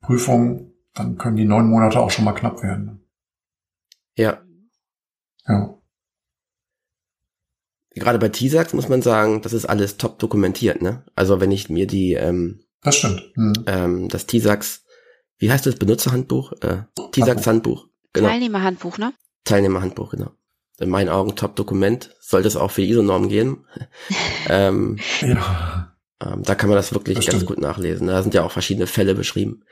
Prüfungen, 0.00 0.72
dann 0.94 1.18
können 1.18 1.36
die 1.36 1.44
neun 1.44 1.68
Monate 1.68 2.00
auch 2.00 2.10
schon 2.10 2.24
mal 2.24 2.32
knapp 2.32 2.62
werden. 2.62 3.04
Ja. 4.18 4.42
Ja. 5.46 5.74
Gerade 7.94 8.18
bei 8.18 8.28
TISAX 8.28 8.74
muss 8.74 8.88
man 8.88 9.02
sagen, 9.02 9.42
das 9.42 9.52
ist 9.52 9.64
alles 9.64 9.96
top 9.96 10.18
dokumentiert, 10.18 10.82
ne? 10.82 11.04
Also 11.16 11.40
wenn 11.40 11.50
ich 11.50 11.68
mir 11.68 11.86
die, 11.86 12.12
ähm, 12.14 12.60
Das 12.82 12.96
stimmt. 12.96 13.32
Mhm. 13.34 13.52
ähm, 13.66 14.08
das 14.08 14.26
TISAX, 14.26 14.84
wie 15.38 15.50
heißt 15.50 15.66
das, 15.66 15.76
Benutzerhandbuch? 15.76 16.52
Äh, 16.60 16.82
TISAX-Handbuch. 17.12 17.86
Genau. 18.12 18.28
Teilnehmerhandbuch, 18.28 18.98
ne? 18.98 19.14
Teilnehmerhandbuch, 19.44 20.10
genau. 20.10 20.30
In 20.78 20.90
meinen 20.90 21.08
Augen 21.08 21.34
Top-Dokument. 21.34 22.14
Sollte 22.20 22.46
es 22.48 22.56
auch 22.56 22.70
für 22.70 22.82
die 22.82 22.90
ISO-Norm 22.90 23.28
geben. 23.28 23.66
ähm, 24.48 24.98
Ja. 25.22 25.96
ähm, 26.22 26.42
da 26.42 26.54
kann 26.54 26.68
man 26.68 26.76
das 26.76 26.92
wirklich 26.92 27.16
Das 27.16 27.26
ganz 27.26 27.36
stimmt. 27.38 27.48
gut 27.48 27.58
nachlesen. 27.60 28.06
Da 28.06 28.22
sind 28.22 28.34
ja 28.34 28.44
auch 28.44 28.52
verschiedene 28.52 28.86
Fälle 28.86 29.14
beschrieben. 29.14 29.64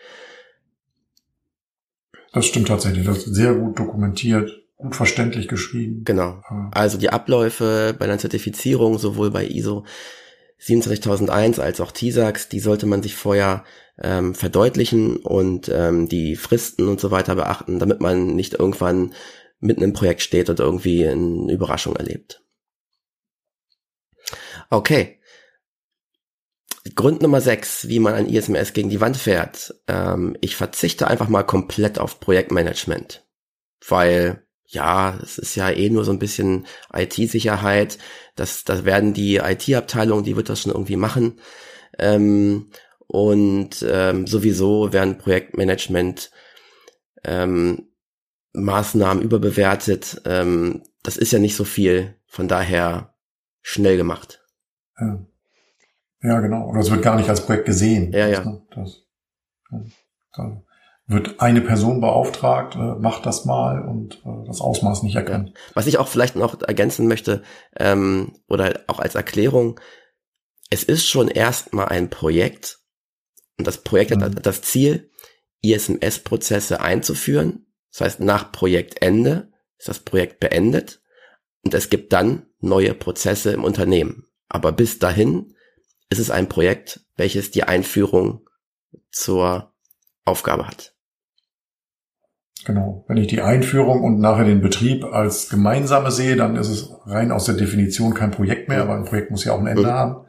Das 2.32 2.46
stimmt 2.46 2.68
tatsächlich. 2.68 3.06
Das 3.06 3.18
ist 3.18 3.34
sehr 3.34 3.54
gut 3.54 3.78
dokumentiert, 3.78 4.50
gut 4.76 4.94
verständlich 4.94 5.48
geschrieben. 5.48 6.02
Genau. 6.04 6.42
Also 6.72 6.98
die 6.98 7.10
Abläufe 7.10 7.94
bei 7.98 8.04
einer 8.04 8.18
Zertifizierung, 8.18 8.98
sowohl 8.98 9.30
bei 9.30 9.46
ISO 9.46 9.84
27001 10.58 11.58
als 11.58 11.80
auch 11.80 11.92
TISAX, 11.92 12.48
die 12.48 12.60
sollte 12.60 12.86
man 12.86 13.02
sich 13.02 13.14
vorher 13.14 13.64
ähm, 14.02 14.34
verdeutlichen 14.34 15.16
und 15.16 15.70
ähm, 15.72 16.08
die 16.08 16.36
Fristen 16.36 16.88
und 16.88 17.00
so 17.00 17.10
weiter 17.10 17.34
beachten, 17.34 17.78
damit 17.78 18.00
man 18.00 18.34
nicht 18.34 18.54
irgendwann 18.54 19.14
mitten 19.60 19.82
im 19.82 19.92
Projekt 19.92 20.22
steht 20.22 20.50
und 20.50 20.60
irgendwie 20.60 21.06
eine 21.06 21.52
Überraschung 21.52 21.96
erlebt. 21.96 22.42
Okay. 24.70 25.18
Grund 26.94 27.22
Nummer 27.22 27.40
6, 27.40 27.88
wie 27.88 27.98
man 27.98 28.14
ein 28.14 28.28
ISMS 28.28 28.72
gegen 28.72 28.90
die 28.90 29.00
Wand 29.00 29.16
fährt. 29.16 29.74
Ähm, 29.88 30.36
ich 30.40 30.56
verzichte 30.56 31.08
einfach 31.08 31.28
mal 31.28 31.42
komplett 31.42 31.98
auf 31.98 32.20
Projektmanagement, 32.20 33.26
weil 33.86 34.42
ja, 34.68 35.18
es 35.22 35.38
ist 35.38 35.54
ja 35.54 35.70
eh 35.70 35.90
nur 35.90 36.04
so 36.04 36.12
ein 36.12 36.18
bisschen 36.18 36.66
IT-Sicherheit. 36.92 37.98
Das, 38.34 38.64
das 38.64 38.84
werden 38.84 39.14
die 39.14 39.36
IT-Abteilung, 39.36 40.24
die 40.24 40.36
wird 40.36 40.48
das 40.48 40.62
schon 40.62 40.72
irgendwie 40.72 40.96
machen. 40.96 41.40
Ähm, 41.98 42.70
und 43.06 43.86
ähm, 43.88 44.26
sowieso 44.26 44.92
werden 44.92 45.18
Projektmanagement 45.18 46.30
ähm, 47.24 47.88
Maßnahmen 48.52 49.22
überbewertet. 49.22 50.20
Ähm, 50.24 50.82
das 51.02 51.16
ist 51.16 51.32
ja 51.32 51.38
nicht 51.38 51.54
so 51.54 51.64
viel, 51.64 52.16
von 52.26 52.48
daher 52.48 53.14
schnell 53.62 53.96
gemacht. 53.96 54.44
ja. 54.98 55.24
Ja, 56.22 56.40
genau. 56.40 56.68
Oder 56.68 56.80
es 56.80 56.90
wird 56.90 57.02
gar 57.02 57.16
nicht 57.16 57.28
als 57.28 57.44
Projekt 57.44 57.66
gesehen. 57.66 58.12
Ja, 58.12 58.26
ja. 58.26 58.40
Das, 58.40 58.60
das, 58.74 59.02
ja. 59.70 59.80
da 60.34 60.62
wird 61.08 61.40
eine 61.40 61.60
Person 61.60 62.00
beauftragt, 62.00 62.74
äh, 62.74 62.78
macht 62.78 63.26
das 63.26 63.44
mal 63.44 63.82
und 63.82 64.22
äh, 64.24 64.46
das 64.46 64.60
Ausmaß 64.60 65.04
nicht 65.04 65.14
erkannt. 65.14 65.52
Was 65.74 65.86
ich 65.86 65.98
auch 65.98 66.08
vielleicht 66.08 66.34
noch 66.34 66.60
ergänzen 66.62 67.06
möchte, 67.06 67.42
ähm, 67.78 68.32
oder 68.48 68.80
auch 68.88 68.98
als 68.98 69.14
Erklärung, 69.14 69.78
es 70.68 70.82
ist 70.82 71.06
schon 71.06 71.28
erstmal 71.28 71.88
ein 71.88 72.10
Projekt 72.10 72.80
und 73.58 73.66
das 73.66 73.78
Projekt 73.78 74.16
Mhm. 74.16 74.22
hat 74.22 74.46
das 74.46 74.62
Ziel, 74.62 75.10
ISMS-Prozesse 75.62 76.80
einzuführen. 76.80 77.66
Das 77.92 78.00
heißt, 78.02 78.20
nach 78.20 78.52
Projektende 78.52 79.52
ist 79.78 79.88
das 79.88 80.00
Projekt 80.00 80.40
beendet 80.40 81.00
und 81.64 81.72
es 81.72 81.88
gibt 81.88 82.12
dann 82.12 82.46
neue 82.60 82.94
Prozesse 82.94 83.52
im 83.52 83.64
Unternehmen. 83.64 84.26
Aber 84.48 84.72
bis 84.72 84.98
dahin 84.98 85.54
ist 86.10 86.18
es 86.18 86.30
ein 86.30 86.48
Projekt, 86.48 87.00
welches 87.16 87.50
die 87.50 87.64
Einführung 87.64 88.46
zur 89.10 89.72
Aufgabe 90.24 90.66
hat. 90.66 90.94
Genau. 92.64 93.04
Wenn 93.06 93.16
ich 93.16 93.28
die 93.28 93.40
Einführung 93.40 94.02
und 94.02 94.18
nachher 94.18 94.44
den 94.44 94.60
Betrieb 94.60 95.04
als 95.04 95.48
gemeinsame 95.48 96.10
sehe, 96.10 96.34
dann 96.34 96.56
ist 96.56 96.68
es 96.68 96.90
rein 97.06 97.30
aus 97.30 97.44
der 97.44 97.54
Definition 97.54 98.12
kein 98.12 98.32
Projekt 98.32 98.68
mehr, 98.68 98.82
aber 98.82 98.94
ein 98.94 99.04
Projekt 99.04 99.30
muss 99.30 99.44
ja 99.44 99.52
auch 99.52 99.60
ein 99.60 99.68
Ende 99.68 99.84
mhm. 99.84 99.92
haben. 99.92 100.26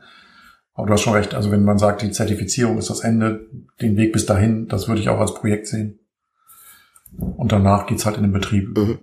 Aber 0.73 0.85
du 0.85 0.93
hast 0.93 1.01
schon 1.01 1.13
recht. 1.13 1.33
Also 1.33 1.49
wenn 1.49 1.63
man 1.63 1.79
sagt, 1.79 2.03
die 2.03 2.11
Zertifizierung 2.11 2.77
ist 2.77 2.91
das 2.91 2.99
Ende, 2.99 3.49
den 3.81 3.97
Weg 3.97 4.13
bis 4.13 4.27
dahin, 4.27 4.67
das 4.67 4.87
würde 4.87 5.01
ich 5.01 5.09
auch 5.09 5.19
als 5.19 5.33
Projekt 5.33 5.67
sehen. 5.67 5.99
Und 7.17 7.51
danach 7.51 7.87
geht's 7.87 8.05
halt 8.05 8.17
in 8.17 8.23
den 8.23 8.31
Betrieb. 8.31 8.77
Mhm. 8.77 8.99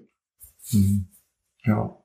Mhm. 0.71 1.09
Ja. 1.64 1.99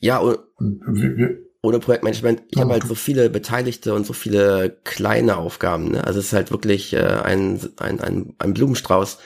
Ja, 0.00 0.18
und, 0.18 0.38
und 0.56 1.00
wir, 1.00 1.16
wir, 1.16 1.38
ohne 1.62 1.78
Projektmanagement, 1.78 2.42
ich 2.48 2.58
habe 2.58 2.72
halt 2.72 2.84
so 2.84 2.94
viele 2.94 3.28
Beteiligte 3.28 3.94
und 3.94 4.06
so 4.06 4.12
viele 4.12 4.78
kleine 4.84 5.36
Aufgaben. 5.36 5.92
Ne? 5.92 6.04
Also 6.04 6.18
es 6.18 6.26
ist 6.26 6.32
halt 6.32 6.50
wirklich 6.50 6.94
äh, 6.94 7.00
ein, 7.00 7.60
ein, 7.76 8.00
ein, 8.00 8.34
ein 8.38 8.54
Blumenstrauß 8.54 9.18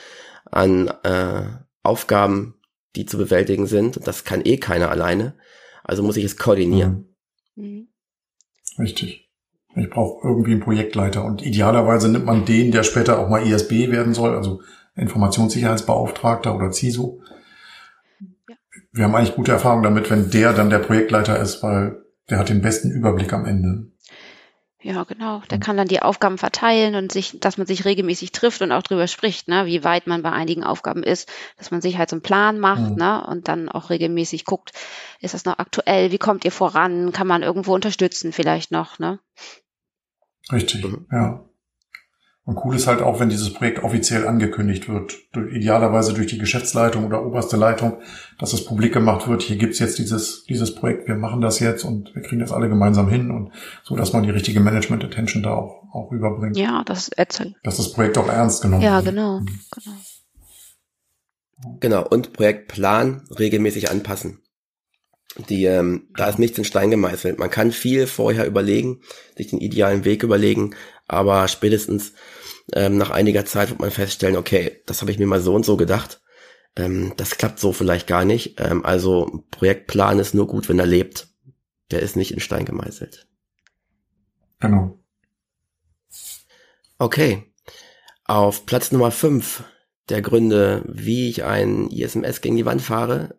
an 0.51 0.91
äh, 1.03 1.43
Aufgaben, 1.83 2.55
die 2.95 3.05
zu 3.05 3.17
bewältigen 3.17 3.67
sind. 3.67 3.97
Und 3.97 4.07
das 4.07 4.25
kann 4.25 4.41
eh 4.43 4.57
keiner 4.57 4.91
alleine. 4.91 5.35
Also 5.83 6.03
muss 6.03 6.17
ich 6.17 6.25
es 6.25 6.37
koordinieren. 6.37 7.15
Mhm. 7.55 7.63
mhm. 7.63 7.87
Richtig. 8.77 9.29
Ich 9.77 9.89
brauche 9.89 10.25
irgendwie 10.25 10.51
einen 10.51 10.61
Projektleiter 10.61 11.23
und 11.23 11.41
idealerweise 11.41 12.09
nimmt 12.09 12.25
man 12.25 12.45
den, 12.45 12.71
der 12.71 12.83
später 12.83 13.19
auch 13.19 13.29
mal 13.29 13.45
ISB 13.45 13.91
werden 13.91 14.13
soll, 14.13 14.35
also 14.35 14.61
Informationssicherheitsbeauftragter 14.95 16.55
oder 16.55 16.71
CISO. 16.71 17.21
Ja. 18.47 18.55
Wir 18.93 19.03
haben 19.03 19.15
eigentlich 19.15 19.35
gute 19.35 19.51
Erfahrungen 19.51 19.83
damit, 19.83 20.09
wenn 20.09 20.29
der 20.29 20.53
dann 20.53 20.69
der 20.69 20.79
Projektleiter 20.79 21.39
ist, 21.39 21.61
weil 21.61 22.04
der 22.29 22.39
hat 22.39 22.49
den 22.49 22.61
besten 22.61 22.91
Überblick 22.91 23.33
am 23.33 23.45
Ende. 23.45 23.91
Ja, 24.85 25.03
genau. 25.03 25.41
Der 25.49 25.59
kann 25.59 25.77
dann 25.77 25.87
die 25.87 26.03
Aufgaben 26.03 26.37
verteilen 26.37 26.93
und 26.93 27.11
sich, 27.11 27.39
dass 27.39 27.57
man 27.57 27.65
sich 27.65 27.85
regelmäßig 27.85 28.31
trifft 28.31 28.61
und 28.61 28.71
auch 28.71 28.83
drüber 28.83 29.07
spricht, 29.07 29.47
ne, 29.47 29.65
wie 29.65 29.83
weit 29.83 30.05
man 30.05 30.21
bei 30.21 30.31
einigen 30.31 30.63
Aufgaben 30.63 31.01
ist, 31.01 31.31
dass 31.57 31.71
man 31.71 31.81
sich 31.81 31.97
halt 31.97 32.11
so 32.11 32.17
einen 32.17 32.21
Plan 32.21 32.59
macht, 32.59 32.91
mhm. 32.91 32.97
ne, 32.97 33.25
und 33.25 33.47
dann 33.47 33.67
auch 33.67 33.89
regelmäßig 33.89 34.45
guckt, 34.45 34.73
ist 35.21 35.33
das 35.33 35.43
noch 35.43 35.57
aktuell, 35.57 36.11
wie 36.11 36.19
kommt 36.19 36.45
ihr 36.45 36.51
voran, 36.51 37.11
kann 37.13 37.25
man 37.25 37.41
irgendwo 37.41 37.73
unterstützen 37.73 38.31
vielleicht 38.31 38.69
noch, 38.69 38.99
ne? 38.99 39.19
Richtig, 40.51 40.83
mhm. 40.83 41.07
ja. 41.11 41.43
Und 42.45 42.63
cool 42.63 42.75
ist 42.75 42.85
halt 42.85 43.01
auch, 43.01 43.19
wenn 43.19 43.29
dieses 43.29 43.51
Projekt 43.51 43.83
offiziell 43.83 44.27
angekündigt 44.27 44.87
wird, 44.87 45.15
idealerweise 45.35 46.13
durch 46.13 46.27
die 46.27 46.37
Geschäftsleitung 46.37 47.03
oder 47.05 47.25
oberste 47.25 47.57
Leitung, 47.57 47.97
dass 48.37 48.53
es 48.53 48.63
publik 48.63 48.93
gemacht 48.93 49.27
wird, 49.27 49.41
hier 49.41 49.55
gibt's 49.55 49.79
jetzt 49.79 49.97
dieses, 49.97 50.43
dieses 50.43 50.75
Projekt, 50.75 51.07
wir 51.07 51.15
machen 51.15 51.41
das 51.41 51.59
jetzt 51.59 51.83
und 51.83 52.13
wir 52.13 52.21
kriegen 52.21 52.41
das 52.41 52.51
alle 52.51 52.69
gemeinsam 52.69 53.09
hin 53.09 53.31
und 53.31 53.51
so, 53.83 53.95
dass 53.95 54.13
man 54.13 54.21
die 54.21 54.29
richtige 54.29 54.59
Management-Attention 54.59 55.41
da 55.41 55.55
auch, 55.55 55.85
auch 55.91 56.11
überbringt. 56.11 56.55
Ja, 56.55 56.83
das 56.85 57.09
erzählt. 57.09 57.55
Dass 57.63 57.77
das 57.77 57.91
Projekt 57.91 58.15
auch 58.19 58.27
ernst 58.27 58.61
genommen 58.61 58.83
ja, 58.83 59.03
wird. 59.03 59.05
Ja, 59.05 59.11
genau, 59.11 59.39
mhm. 59.39 59.59
genau. 59.73 59.95
Genau, 61.79 62.07
und 62.07 62.33
Projektplan 62.33 63.27
regelmäßig 63.39 63.89
anpassen. 63.89 64.41
Die, 65.49 65.65
ähm, 65.65 66.09
da 66.15 66.27
ist 66.27 66.37
nichts 66.37 66.57
in 66.57 66.63
Stein 66.63 66.91
gemeißelt. 66.91 67.39
Man 67.39 67.49
kann 67.49 67.71
viel 67.71 68.07
vorher 68.07 68.45
überlegen, 68.45 69.01
sich 69.35 69.47
den 69.47 69.59
idealen 69.59 70.05
Weg 70.05 70.21
überlegen, 70.21 70.75
aber 71.07 71.47
spätestens 71.47 72.13
ähm, 72.73 72.97
nach 72.97 73.11
einiger 73.11 73.45
Zeit 73.45 73.69
wird 73.69 73.79
man 73.79 73.91
feststellen, 73.91 74.35
okay, 74.35 74.81
das 74.85 75.01
habe 75.01 75.11
ich 75.11 75.19
mir 75.19 75.27
mal 75.27 75.41
so 75.41 75.53
und 75.53 75.65
so 75.65 75.77
gedacht. 75.77 76.21
Ähm, 76.75 77.13
das 77.17 77.37
klappt 77.37 77.59
so 77.59 77.71
vielleicht 77.73 78.07
gar 78.07 78.25
nicht. 78.25 78.59
Ähm, 78.59 78.85
also 78.85 79.45
Projektplan 79.51 80.19
ist 80.19 80.33
nur 80.33 80.47
gut, 80.47 80.67
wenn 80.69 80.79
er 80.79 80.85
lebt. 80.85 81.27
Der 81.91 82.01
ist 82.01 82.15
nicht 82.15 82.31
in 82.31 82.39
Stein 82.39 82.65
gemeißelt. 82.65 83.27
Genau. 84.59 84.99
Okay. 86.97 87.51
Auf 88.25 88.65
Platz 88.65 88.91
Nummer 88.91 89.11
5 89.11 89.63
der 90.09 90.21
Gründe, 90.21 90.83
wie 90.87 91.29
ich 91.29 91.43
ein 91.43 91.89
ISMS 91.89 92.41
gegen 92.41 92.57
die 92.57 92.65
Wand 92.65 92.81
fahre, 92.81 93.37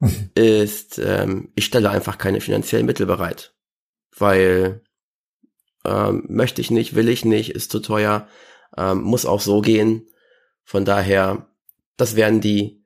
ist, 0.34 0.98
ähm, 0.98 1.52
ich 1.54 1.64
stelle 1.64 1.90
einfach 1.90 2.18
keine 2.18 2.40
finanziellen 2.40 2.86
Mittel 2.86 3.06
bereit. 3.06 3.54
Weil 4.16 4.83
ähm, 5.84 6.24
möchte 6.28 6.60
ich 6.60 6.70
nicht, 6.70 6.94
will 6.94 7.08
ich 7.08 7.24
nicht, 7.24 7.50
ist 7.50 7.70
zu 7.70 7.80
teuer, 7.80 8.28
ähm, 8.76 9.02
muss 9.02 9.26
auch 9.26 9.40
so 9.40 9.60
gehen. 9.60 10.08
Von 10.64 10.84
daher, 10.84 11.48
das 11.96 12.16
werden 12.16 12.40
die 12.40 12.84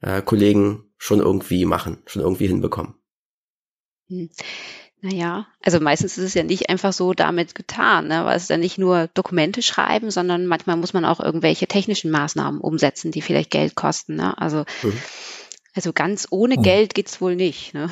äh, 0.00 0.22
Kollegen 0.22 0.92
schon 0.98 1.20
irgendwie 1.20 1.64
machen, 1.64 2.02
schon 2.06 2.22
irgendwie 2.22 2.46
hinbekommen. 2.46 2.94
Hm. 4.08 4.30
Naja, 5.04 5.48
also 5.60 5.80
meistens 5.80 6.16
ist 6.16 6.26
es 6.26 6.34
ja 6.34 6.44
nicht 6.44 6.70
einfach 6.70 6.92
so 6.92 7.12
damit 7.12 7.56
getan, 7.56 8.06
ne? 8.06 8.24
weil 8.24 8.36
es 8.36 8.44
ist 8.44 8.50
ja 8.50 8.56
nicht 8.56 8.78
nur 8.78 9.08
Dokumente 9.08 9.60
schreiben, 9.60 10.12
sondern 10.12 10.46
manchmal 10.46 10.76
muss 10.76 10.92
man 10.92 11.04
auch 11.04 11.18
irgendwelche 11.18 11.66
technischen 11.66 12.12
Maßnahmen 12.12 12.60
umsetzen, 12.60 13.10
die 13.10 13.20
vielleicht 13.20 13.50
Geld 13.50 13.74
kosten. 13.74 14.14
Ne? 14.14 14.38
Also, 14.38 14.64
mhm. 14.84 15.02
also 15.74 15.92
ganz 15.92 16.28
ohne 16.30 16.56
mhm. 16.56 16.62
Geld 16.62 16.94
geht's 16.94 17.20
wohl 17.20 17.34
nicht. 17.34 17.74
Ne? 17.74 17.90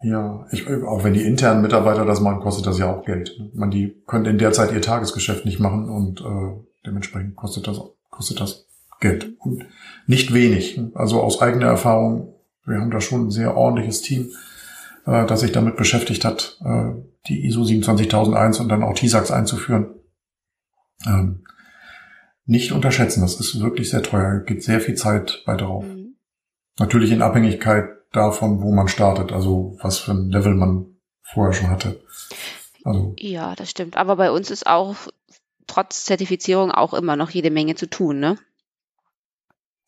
Ja, 0.00 0.46
ich, 0.52 0.68
auch 0.68 1.02
wenn 1.02 1.14
die 1.14 1.24
internen 1.24 1.60
Mitarbeiter 1.60 2.04
das 2.04 2.20
machen, 2.20 2.40
kostet 2.40 2.66
das 2.66 2.78
ja 2.78 2.92
auch 2.92 3.04
Geld. 3.04 3.36
Man, 3.54 3.70
die 3.70 4.00
können 4.06 4.26
in 4.26 4.38
der 4.38 4.52
Zeit 4.52 4.72
ihr 4.72 4.82
Tagesgeschäft 4.82 5.44
nicht 5.44 5.58
machen 5.58 5.88
und 5.88 6.20
äh, 6.20 6.64
dementsprechend 6.86 7.34
kostet 7.34 7.66
das, 7.66 7.80
kostet 8.10 8.40
das 8.40 8.66
Geld. 9.00 9.36
Und 9.40 9.66
nicht 10.06 10.32
wenig. 10.32 10.80
Also 10.94 11.20
aus 11.20 11.42
eigener 11.42 11.66
Erfahrung, 11.66 12.34
wir 12.64 12.80
haben 12.80 12.92
da 12.92 13.00
schon 13.00 13.26
ein 13.26 13.30
sehr 13.30 13.56
ordentliches 13.56 14.02
Team, 14.02 14.30
äh, 15.04 15.26
das 15.26 15.40
sich 15.40 15.50
damit 15.50 15.76
beschäftigt 15.76 16.24
hat, 16.24 16.60
äh, 16.64 16.92
die 17.26 17.44
ISO 17.46 17.64
27001 17.64 18.60
und 18.60 18.68
dann 18.68 18.84
auch 18.84 18.94
TISAX 18.94 19.32
einzuführen. 19.32 19.94
Ähm, 21.06 21.44
nicht 22.46 22.70
unterschätzen, 22.70 23.20
das 23.20 23.38
ist 23.40 23.60
wirklich 23.60 23.90
sehr 23.90 24.02
teuer, 24.02 24.38
geht 24.40 24.62
sehr 24.62 24.80
viel 24.80 24.94
Zeit 24.94 25.42
bei 25.44 25.56
drauf. 25.56 25.84
Mhm. 25.84 26.14
Natürlich 26.78 27.10
in 27.10 27.20
Abhängigkeit 27.20 27.97
davon, 28.12 28.62
wo 28.62 28.72
man 28.72 28.88
startet, 28.88 29.32
also 29.32 29.76
was 29.80 29.98
für 29.98 30.12
ein 30.12 30.30
Level 30.30 30.54
man 30.54 30.86
vorher 31.22 31.52
schon 31.52 31.70
hatte. 31.70 32.00
Also. 32.84 33.14
Ja, 33.18 33.54
das 33.54 33.70
stimmt. 33.70 33.96
Aber 33.96 34.16
bei 34.16 34.30
uns 34.30 34.50
ist 34.50 34.66
auch 34.66 34.96
trotz 35.66 36.04
Zertifizierung 36.04 36.70
auch 36.70 36.94
immer 36.94 37.16
noch 37.16 37.30
jede 37.30 37.50
Menge 37.50 37.74
zu 37.74 37.88
tun, 37.88 38.18
ne? 38.20 38.38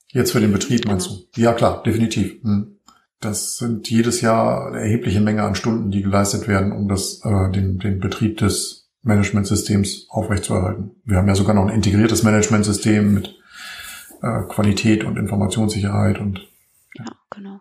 Jetzt 0.09 0.33
für 0.33 0.40
den 0.40 0.52
Betrieb 0.52 0.87
meinst 0.87 1.09
genau. 1.09 1.20
du? 1.33 1.40
Ja, 1.40 1.52
klar, 1.54 1.83
definitiv. 1.83 2.42
Hm. 2.42 2.76
Das 3.20 3.59
sind 3.59 3.88
jedes 3.90 4.22
Jahr 4.22 4.68
eine 4.68 4.80
erhebliche 4.80 5.20
Menge 5.20 5.42
an 5.42 5.54
Stunden, 5.54 5.90
die 5.90 6.02
geleistet 6.02 6.48
werden, 6.48 6.72
um 6.72 6.88
das, 6.88 7.20
äh, 7.24 7.50
den, 7.52 7.78
den 7.78 8.00
Betrieb 8.00 8.38
des 8.38 8.90
Managementsystems 9.02 10.06
aufrechtzuerhalten. 10.09 10.96
Wir 11.04 11.18
haben 11.18 11.28
ja 11.28 11.35
sogar 11.35 11.54
noch 11.54 11.66
ein 11.66 11.74
integriertes 11.74 12.22
Managementsystem 12.22 13.14
mit 13.14 13.37
äh, 14.22 14.42
Qualität 14.48 15.04
und 15.04 15.16
Informationssicherheit 15.16 16.18
und 16.18 16.48
ja, 16.98 17.04
genau. 17.30 17.61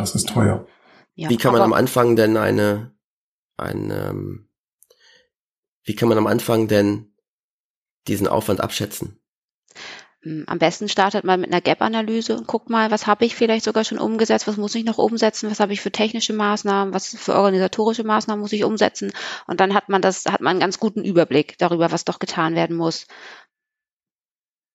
Das 0.00 0.14
ist 0.14 0.28
teuer. 0.28 0.66
Ja, 1.14 1.28
wie 1.28 1.36
kann 1.36 1.52
man 1.52 1.62
am 1.62 1.72
Anfang 1.72 2.16
denn 2.16 2.36
eine, 2.36 2.94
eine, 3.56 4.08
ähm, 4.08 4.48
wie 5.84 5.94
kann 5.94 6.08
man 6.08 6.18
am 6.18 6.26
Anfang 6.26 6.68
denn 6.68 7.14
diesen 8.06 8.26
Aufwand 8.26 8.60
abschätzen? 8.60 9.20
Hm, 10.22 10.44
am 10.46 10.58
besten 10.58 10.88
startet 10.88 11.24
man 11.24 11.40
mit 11.40 11.50
einer 11.50 11.62
Gap-Analyse 11.62 12.36
und 12.36 12.46
guckt 12.46 12.68
mal, 12.68 12.90
was 12.90 13.06
habe 13.06 13.24
ich 13.24 13.34
vielleicht 13.34 13.64
sogar 13.64 13.84
schon 13.84 13.98
umgesetzt, 13.98 14.46
was 14.46 14.58
muss 14.58 14.74
ich 14.74 14.84
noch 14.84 14.98
umsetzen, 14.98 15.50
was 15.50 15.60
habe 15.60 15.72
ich 15.72 15.80
für 15.80 15.90
technische 15.90 16.34
Maßnahmen, 16.34 16.92
was 16.92 17.16
für 17.16 17.34
organisatorische 17.34 18.04
Maßnahmen 18.04 18.40
muss 18.40 18.52
ich 18.52 18.64
umsetzen. 18.64 19.12
Und 19.46 19.60
dann 19.60 19.72
hat 19.72 19.88
man 19.88 20.02
das, 20.02 20.26
hat 20.26 20.42
man 20.42 20.50
einen 20.52 20.60
ganz 20.60 20.78
guten 20.78 21.04
Überblick 21.04 21.56
darüber, 21.56 21.90
was 21.90 22.04
doch 22.04 22.18
getan 22.18 22.54
werden 22.54 22.76
muss. 22.76 23.06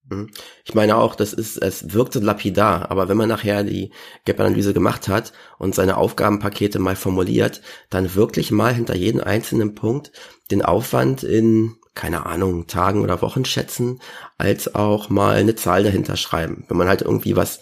Mhm. 0.10 0.30
Ich 0.64 0.74
meine 0.74 0.98
auch, 0.98 1.16
das 1.16 1.34
ist, 1.34 1.58
es 1.58 1.94
wirkt 1.94 2.14
so 2.14 2.20
lapidar, 2.20 2.92
aber 2.92 3.10
wenn 3.10 3.18
man 3.18 3.30
nachher 3.30 3.64
die 3.64 3.92
Gap-Analyse 4.26 4.74
gemacht 4.74 5.08
hat 5.08 5.34
und 5.58 5.74
seine 5.74 5.98
Aufgabenpakete 5.98 6.80
mal 6.80 6.96
formuliert, 6.96 7.62
dann 7.90 8.16
wirklich 8.16 8.52
mal 8.52 8.74
hinter 8.74 8.96
jedem 8.96 9.22
einzelnen 9.22 9.76
Punkt 9.76 10.12
den 10.52 10.62
Aufwand 10.62 11.24
in, 11.24 11.78
keine 11.96 12.26
Ahnung, 12.26 12.68
Tagen 12.68 13.02
oder 13.02 13.22
Wochen 13.22 13.46
schätzen, 13.46 14.00
als 14.38 14.76
auch 14.76 15.10
mal 15.10 15.36
eine 15.36 15.56
Zahl 15.56 15.84
dahinter 15.84 16.18
schreiben. 16.18 16.66
Wenn 16.68 16.78
man 16.78 16.88
halt 16.88 17.02
irgendwie 17.02 17.36
was 17.36 17.62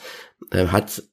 äh, 0.51 0.67
hat, 0.67 1.03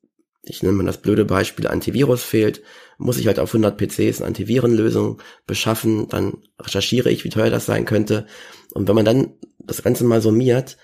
ich 0.42 0.62
nenne 0.62 0.76
mal 0.76 0.86
das 0.86 1.02
blöde 1.02 1.24
Beispiel, 1.24 1.68
Antivirus 1.68 2.24
fehlt, 2.24 2.62
muss 2.98 3.18
ich 3.18 3.26
halt 3.26 3.38
auf 3.38 3.50
100 3.50 3.78
PCs 3.78 4.20
eine 4.20 4.28
Antivirenlösung 4.28 5.22
beschaffen, 5.46 6.08
dann 6.08 6.38
recherchiere 6.60 7.10
ich, 7.10 7.24
wie 7.24 7.30
teuer 7.30 7.50
das 7.50 7.66
sein 7.66 7.84
könnte. 7.84 8.26
Und 8.74 8.88
wenn 8.88 8.94
man 8.94 9.04
dann 9.04 9.34
das 9.58 9.82
Ganze 9.82 10.04
mal 10.04 10.20
summiert, 10.20 10.76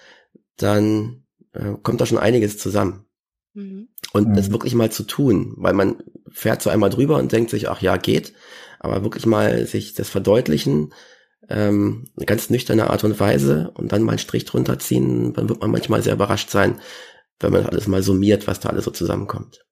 dann 0.57 1.25
äh, 1.53 1.75
kommt 1.83 2.01
da 2.01 2.07
schon 2.07 2.19
einiges 2.19 2.59
zusammen. 2.59 3.07
Mhm. 3.55 3.88
Und 4.12 4.29
mhm. 4.29 4.35
das 4.35 4.51
wirklich 4.51 4.75
mal 4.75 4.90
zu 4.90 5.05
tun, 5.05 5.55
weil 5.57 5.73
man 5.73 6.03
fährt 6.31 6.62
so 6.62 6.71
einmal 6.71 6.90
drüber 6.90 7.16
und 7.16 7.33
denkt 7.33 7.51
sich, 7.51 7.69
ach 7.69 7.81
ja, 7.81 7.97
geht, 7.97 8.35
aber 8.79 9.03
wirklich 9.03 9.27
mal 9.27 9.66
sich 9.66 9.95
das 9.95 10.09
verdeutlichen, 10.09 10.92
ähm, 11.49 12.05
eine 12.16 12.27
ganz 12.27 12.51
nüchterne 12.51 12.90
Art 12.90 13.05
und 13.05 13.19
Weise 13.21 13.71
und 13.75 13.92
dann 13.92 14.03
mal 14.03 14.12
einen 14.12 14.19
Strich 14.19 14.45
drunter 14.45 14.79
ziehen, 14.79 15.33
dann 15.33 15.49
wird 15.49 15.61
man 15.61 15.71
manchmal 15.71 16.03
sehr 16.03 16.14
überrascht 16.14 16.51
sein, 16.51 16.81
wenn 17.40 17.53
man 17.53 17.66
alles 17.66 17.87
mal 17.87 18.03
summiert, 18.03 18.47
was 18.47 18.61
da 18.61 18.69
alles 18.69 18.85
so 18.85 18.90
zusammenkommt. 18.90 19.64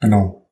Genau. 0.00 0.50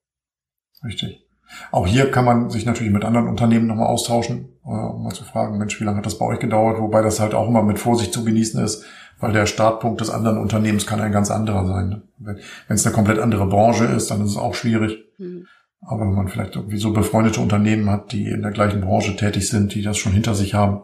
Richtig. 0.84 1.25
Auch 1.70 1.86
hier 1.86 2.10
kann 2.10 2.24
man 2.24 2.50
sich 2.50 2.66
natürlich 2.66 2.92
mit 2.92 3.04
anderen 3.04 3.28
Unternehmen 3.28 3.66
nochmal 3.66 3.86
austauschen, 3.86 4.48
äh, 4.64 4.68
um 4.68 5.04
mal 5.04 5.14
zu 5.14 5.24
fragen, 5.24 5.58
Mensch, 5.58 5.80
wie 5.80 5.84
lange 5.84 5.98
hat 5.98 6.06
das 6.06 6.18
bei 6.18 6.26
euch 6.26 6.40
gedauert? 6.40 6.80
Wobei 6.80 7.02
das 7.02 7.20
halt 7.20 7.34
auch 7.34 7.48
immer 7.48 7.62
mit 7.62 7.78
Vorsicht 7.78 8.12
zu 8.12 8.24
genießen 8.24 8.62
ist, 8.62 8.84
weil 9.20 9.32
der 9.32 9.46
Startpunkt 9.46 10.00
des 10.00 10.10
anderen 10.10 10.38
Unternehmens 10.38 10.86
kann 10.86 11.00
ein 11.00 11.12
ganz 11.12 11.30
anderer 11.30 11.66
sein. 11.66 11.88
Ne? 11.88 12.02
Wenn 12.18 12.74
es 12.74 12.86
eine 12.86 12.94
komplett 12.94 13.18
andere 13.18 13.46
Branche 13.46 13.84
ist, 13.84 14.10
dann 14.10 14.22
ist 14.22 14.32
es 14.32 14.36
auch 14.36 14.54
schwierig. 14.54 14.98
Mhm. 15.18 15.46
Aber 15.80 16.00
wenn 16.00 16.14
man 16.14 16.28
vielleicht 16.28 16.56
irgendwie 16.56 16.78
so 16.78 16.92
befreundete 16.92 17.40
Unternehmen 17.40 17.88
hat, 17.90 18.12
die 18.12 18.28
in 18.28 18.42
der 18.42 18.50
gleichen 18.50 18.80
Branche 18.80 19.16
tätig 19.16 19.48
sind, 19.48 19.74
die 19.74 19.82
das 19.82 19.98
schon 19.98 20.12
hinter 20.12 20.34
sich 20.34 20.54
haben, 20.54 20.82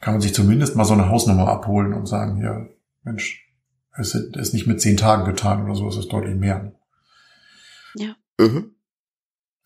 kann 0.00 0.14
man 0.14 0.20
sich 0.20 0.34
zumindest 0.34 0.76
mal 0.76 0.84
so 0.84 0.94
eine 0.94 1.08
Hausnummer 1.08 1.48
abholen 1.48 1.92
und 1.92 2.06
sagen, 2.06 2.40
ja, 2.40 2.66
Mensch, 3.02 3.48
es 3.96 4.14
ist 4.14 4.54
nicht 4.54 4.66
mit 4.66 4.80
zehn 4.80 4.96
Tagen 4.96 5.24
getan 5.24 5.64
oder 5.64 5.74
so, 5.74 5.88
es 5.88 5.96
ist 5.96 6.12
deutlich 6.12 6.36
mehr. 6.36 6.72
Ja. 7.96 8.14
Mhm. 8.38 8.76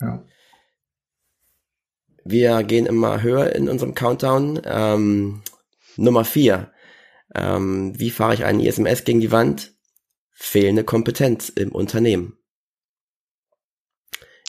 Ja. 0.03 0.25
Wir 2.25 2.63
gehen 2.63 2.87
immer 2.87 3.23
höher 3.23 3.55
in 3.55 3.69
unserem 3.69 3.95
Countdown. 3.95 4.61
Ähm, 4.65 5.43
Nummer 5.97 6.25
vier. 6.25 6.73
Ähm, 7.35 7.99
wie 7.99 8.11
fahre 8.11 8.35
ich 8.35 8.45
einen 8.45 8.61
ISMS 8.61 9.05
gegen 9.05 9.21
die 9.21 9.33
Wand? 9.33 9.75
Fehlende 10.31 10.85
Kompetenz 10.85 11.49
im 11.49 11.73
Unternehmen. 11.73 12.37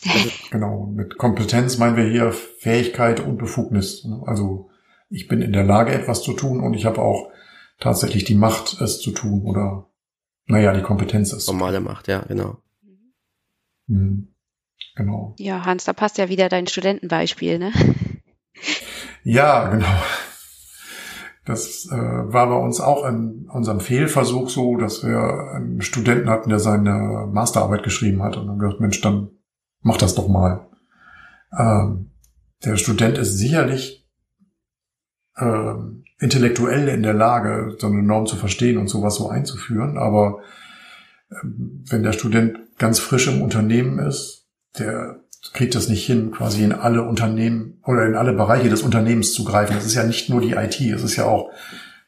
Genau, 0.52 0.86
mit 0.94 1.18
Kompetenz 1.18 1.78
meinen 1.78 1.96
wir 1.96 2.04
hier 2.04 2.32
Fähigkeit 2.32 3.22
und 3.22 3.38
Befugnis. 3.38 4.06
Also 4.26 4.70
ich 5.10 5.28
bin 5.28 5.42
in 5.42 5.54
der 5.54 5.64
Lage, 5.64 5.94
etwas 5.94 6.22
zu 6.22 6.34
tun 6.34 6.60
und 6.60 6.74
ich 6.74 6.86
habe 6.86 7.02
auch 7.02 7.32
tatsächlich 7.80 8.24
die 8.24 8.36
Macht, 8.36 8.80
es 8.82 9.00
zu 9.00 9.12
tun 9.12 9.44
oder 9.46 9.90
naja, 10.46 10.74
die 10.74 10.82
Kompetenz 10.82 11.32
ist. 11.32 11.48
Normale 11.48 11.80
Macht, 11.80 12.08
ja, 12.08 12.20
genau. 12.28 12.58
Mhm. 13.88 14.33
Genau. 14.96 15.36
Ja, 15.38 15.66
Hans, 15.66 15.86
da 15.86 15.94
passt 15.94 16.18
ja 16.18 16.30
wieder 16.30 16.50
dein 16.50 16.68
Studentenbeispiel, 16.68 17.60
ne? 17.60 17.72
Ja, 19.24 19.70
genau. 19.70 19.88
Das 21.46 21.88
äh, 21.92 21.96
war 21.96 22.48
bei 22.48 22.56
uns 22.56 22.80
auch 22.80 23.06
in 23.06 23.50
unserem 23.50 23.80
Fehlversuch 23.80 24.50
so, 24.50 24.78
dass 24.78 25.04
wir 25.06 25.52
einen 25.56 25.82
Studenten 25.82 26.30
hatten, 26.30 26.50
der 26.50 26.60
seine 26.60 27.28
Masterarbeit 27.32 27.84
geschrieben 27.84 28.24
hat 28.24 28.38
und 28.38 28.48
dann 28.48 28.60
gesagt, 28.60 28.80
Mensch, 28.80 29.02
dann 29.02 29.30
mach 29.82 29.98
das 29.98 30.16
doch 30.16 30.28
mal. 30.28 30.68
Ähm, 31.58 32.12
der 32.64 32.78
Student 32.78 33.18
ist 33.18 33.38
sicherlich 33.38 34.08
ähm, 35.38 36.06
intellektuell 36.20 36.88
in 36.88 37.04
der 37.04 37.14
Lage, 37.14 37.76
so 37.78 37.88
eine 37.88 38.02
Norm 38.02 38.26
zu 38.26 38.38
verstehen 38.38 38.78
und 38.78 38.88
sowas 38.88 39.16
so 39.16 39.28
einzuführen, 39.28 39.98
aber 39.98 40.40
ähm, 41.30 41.84
wenn 41.90 42.04
der 42.04 42.14
Student 42.14 42.58
ganz 42.78 43.00
frisch 43.00 43.28
im 43.28 43.42
Unternehmen 43.42 44.00
ist, 44.00 44.43
der 44.78 45.20
kriegt 45.54 45.76
das 45.76 45.90
nicht 45.90 46.06
hin, 46.06 46.32
quasi 46.32 46.64
in 46.64 46.72
alle 46.72 47.04
Unternehmen 47.04 47.80
oder 47.86 48.06
in 48.06 48.16
alle 48.16 48.34
Bereiche 48.34 48.70
des 48.70 48.82
Unternehmens 48.82 49.34
zu 49.34 49.44
greifen. 49.44 49.76
Das 49.76 49.86
ist 49.86 49.96
ja 49.96 50.04
nicht 50.04 50.30
nur 50.30 50.42
die 50.42 50.54
IT, 50.54 50.80
es 50.80 51.04
ist 51.04 51.16
ja 51.16 51.26
auch, 51.26 51.52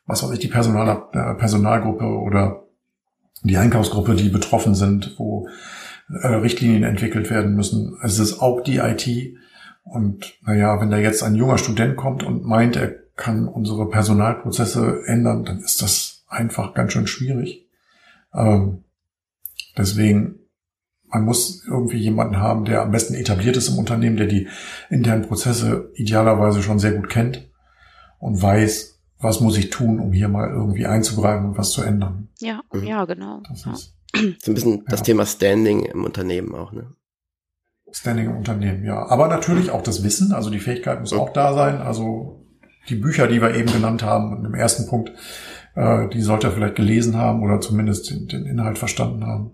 was 0.06 0.23
weiß 0.23 0.32
ich, 0.32 0.39
die 0.39 0.47
Personal, 0.47 1.04
äh, 1.12 1.34
Personalgruppe 1.36 2.06
oder 2.06 2.63
die 3.43 3.58
Einkaufsgruppe, 3.58 4.15
die 4.15 4.30
betroffen 4.30 4.73
sind, 4.73 5.15
wo 5.17 5.47
äh, 6.10 6.28
Richtlinien 6.28 6.84
entwickelt 6.84 7.30
werden 7.30 7.56
müssen. 7.56 7.97
Es 8.01 8.19
ist 8.19 8.41
auch 8.41 8.62
die 8.62 8.78
IT. 8.78 9.08
Und 9.84 10.34
naja, 10.45 10.80
wenn 10.80 10.89
da 10.89 10.97
jetzt 10.97 11.23
ein 11.23 11.36
junger 11.36 11.58
Student 11.58 11.95
kommt 11.95 12.23
und 12.23 12.43
meint, 12.43 12.75
er 12.75 12.95
kann 13.15 13.47
unsere 13.47 13.89
Personalprozesse 13.89 15.04
ändern, 15.06 15.45
dann 15.45 15.60
ist 15.60 15.82
das 15.82 16.25
einfach 16.28 16.73
ganz 16.73 16.93
schön 16.93 17.08
schwierig. 17.08 17.67
Ähm, 18.34 18.84
deswegen, 19.78 20.39
man 21.15 21.23
muss 21.23 21.63
irgendwie 21.65 21.97
jemanden 21.97 22.41
haben, 22.41 22.65
der 22.65 22.82
am 22.82 22.91
besten 22.91 23.13
etabliert 23.13 23.56
ist 23.56 23.69
im 23.69 23.78
Unternehmen, 23.78 24.17
der 24.17 24.28
die 24.28 24.49
internen 24.89 25.25
Prozesse 25.25 25.91
idealerweise 25.95 26.62
schon 26.62 26.78
sehr 26.78 26.91
gut 26.91 27.08
kennt 27.08 27.49
und 28.19 28.41
weiß, 28.41 28.99
was 29.19 29.39
muss 29.39 29.58
ich 29.58 29.69
tun, 29.69 30.01
um 30.01 30.12
hier 30.12 30.28
mal 30.28 30.49
irgendwie 30.49 30.86
einzugreifen 30.86 31.45
und 31.47 31.58
was 31.58 31.71
zu 31.71 31.84
ändern. 31.84 32.28
Ja, 32.39 32.60
mhm. 32.73 32.84
ja, 32.84 33.06
genau. 33.06 33.41
Das 33.47 33.63
ja. 33.63 33.71
ist 33.71 33.95
so 34.43 34.51
ein 34.51 34.56
bisschen 34.56 34.78
ja. 34.80 34.84
das 34.89 35.04
Thema 35.04 35.25
Standing 35.25 35.86
im 35.86 36.04
Unternehmen 36.04 36.54
auch, 36.54 36.73
ne? 36.73 36.91
Standing 37.93 38.25
im 38.25 38.36
Unternehmen, 38.36 38.84
ja. 38.84 39.08
Aber 39.08 39.30
natürlich 39.30 39.71
auch 39.71 39.84
das 39.84 40.04
Wissen, 40.04 40.34
also 40.34 40.49
die 40.49 40.60
Fähigkeit 40.60 40.99
muss 40.99 41.13
auch 41.13 41.32
da 41.32 41.54
sein. 41.54 41.78
Also 41.78 42.45
die 42.89 42.95
Bücher, 42.95 43.28
die 43.28 43.41
wir 43.41 43.56
eben 43.56 43.71
genannt 43.71 44.04
haben, 44.04 44.43
im 44.43 44.54
ersten 44.54 44.86
Punkt, 44.89 45.13
äh, 45.75 46.10
die 46.10 46.21
sollte 46.21 46.47
er 46.47 46.54
vielleicht 46.54 46.75
gelesen 46.75 47.15
haben 47.15 47.41
oder 47.41 47.62
zumindest 47.62 48.10
den, 48.10 48.28
den 48.28 48.45
Inhalt 48.45 48.78
verstanden 48.78 49.25
haben. 49.25 49.51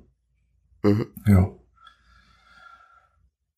Mhm. 0.83 1.07
Ja. 1.27 1.51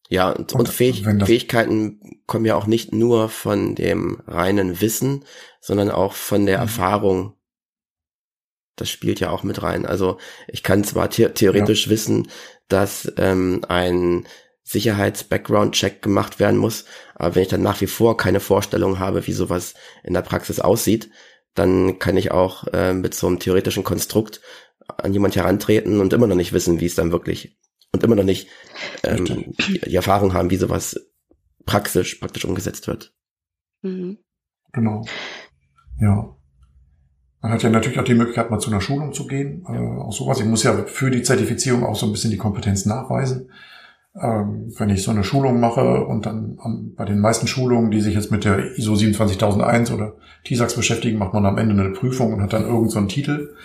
Ja, 0.10 0.30
und, 0.30 0.54
und, 0.54 0.60
und 0.60 0.70
Fähig 0.70 1.04
Fähigkeiten 1.04 2.22
kommen 2.28 2.46
ja 2.46 2.56
auch 2.56 2.68
nicht 2.68 2.94
nur 2.94 3.30
von 3.30 3.74
dem 3.74 4.22
reinen 4.28 4.80
Wissen, 4.80 5.26
sondern 5.60 5.90
auch 5.90 6.14
von 6.14 6.46
der 6.46 6.58
mhm. 6.58 6.64
Erfahrung, 6.64 7.34
das 8.76 8.90
spielt 8.90 9.20
ja 9.20 9.32
auch 9.32 9.44
mit 9.44 9.64
rein. 9.64 9.86
Also 9.86 10.18
ich 10.48 10.62
kann 10.62 10.84
zwar 10.84 11.12
the 11.12 11.30
theoretisch 11.30 11.86
ja. 11.86 11.92
wissen, 11.92 12.28
dass 12.68 13.12
ähm, 13.18 13.66
ein 13.68 14.28
Sicherheits-Background-Check 14.64 16.02
gemacht 16.02 16.40
werden 16.40 16.58
muss, 16.58 16.86
aber 17.16 17.36
wenn 17.36 17.44
ich 17.44 17.50
dann 17.50 17.62
nach 17.62 17.82
wie 17.82 17.88
vor 17.88 18.16
keine 18.16 18.40
Vorstellung 18.40 19.00
habe, 19.00 19.28
wie 19.28 19.34
sowas 19.34 19.74
in 20.04 20.14
der 20.14 20.22
Praxis 20.22 20.60
aussieht, 20.60 21.10
dann 21.54 22.00
kann 22.00 22.18
ich 22.18 22.32
auch 22.32 22.66
äh, 22.74 22.94
mit 22.94 23.14
so 23.14 23.28
einem 23.28 23.40
theoretischen 23.40 23.84
Konstrukt 23.84 24.42
an 24.88 25.14
jemand 25.14 25.36
herantreten 25.36 26.00
und 26.00 26.14
immer 26.14 26.28
noch 26.28 26.36
nicht 26.36 26.54
wissen, 26.54 26.80
wie 26.80 26.86
es 26.86 26.96
dann 26.96 27.12
wirklich 27.12 27.58
und 27.94 28.04
immer 28.04 28.16
noch 28.16 28.24
nicht 28.24 28.48
ähm, 29.04 29.26
die, 29.26 29.54
die 29.86 29.96
Erfahrung 29.96 30.34
haben, 30.34 30.50
wie 30.50 30.58
sowas 30.58 31.00
praktisch 31.66 32.16
praktisch 32.16 32.46
umgesetzt 32.46 32.88
wird. 32.88 33.14
Mhm. 33.82 34.18
Genau. 34.72 35.06
Ja. 36.00 36.36
Man 37.42 37.52
hat 37.52 37.62
ja 37.62 37.70
natürlich 37.70 38.00
auch 38.00 38.06
die 38.06 38.16
Möglichkeit, 38.16 38.50
mal 38.50 38.60
zu 38.60 38.72
einer 38.72 38.82
Schulung 38.82 39.14
zu 39.14 39.28
gehen. 39.28 39.66
Äh, 39.68 39.78
auch 39.78 40.14
sowas. 40.14 40.40
Ich 40.40 40.46
muss 40.46 40.64
ja 40.64 40.86
für 40.86 41.12
die 41.12 41.24
Zertifizierung 41.24 41.84
auch 41.84 41.96
so 41.96 42.06
ein 42.06 42.12
bisschen 42.12 42.32
die 42.32 42.38
Kompetenz 42.38 42.86
nachweisen. 42.86 43.52
Ähm, 44.16 44.72
wenn 44.78 44.90
ich 44.90 45.04
so 45.04 45.12
eine 45.12 45.24
Schulung 45.24 45.60
mache 45.60 46.06
und 46.06 46.26
dann 46.26 46.58
um, 46.58 46.94
bei 46.96 47.06
den 47.06 47.20
meisten 47.20 47.48
Schulungen, 47.48 47.92
die 47.92 48.02
sich 48.02 48.16
jetzt 48.16 48.32
mit 48.32 48.46
der 48.46 48.78
ISO 48.78 48.96
27001 48.96 49.92
oder 49.92 50.16
TISAX 50.46 50.76
beschäftigen, 50.76 51.18
macht 51.18 51.34
man 51.34 51.46
am 51.46 51.58
Ende 51.58 51.74
eine 51.74 51.94
Prüfung 51.94 52.34
und 52.34 52.42
hat 52.42 52.54
dann 52.54 52.64
irgendeinen 52.64 53.10
so 53.10 53.16
Titel. 53.16 53.56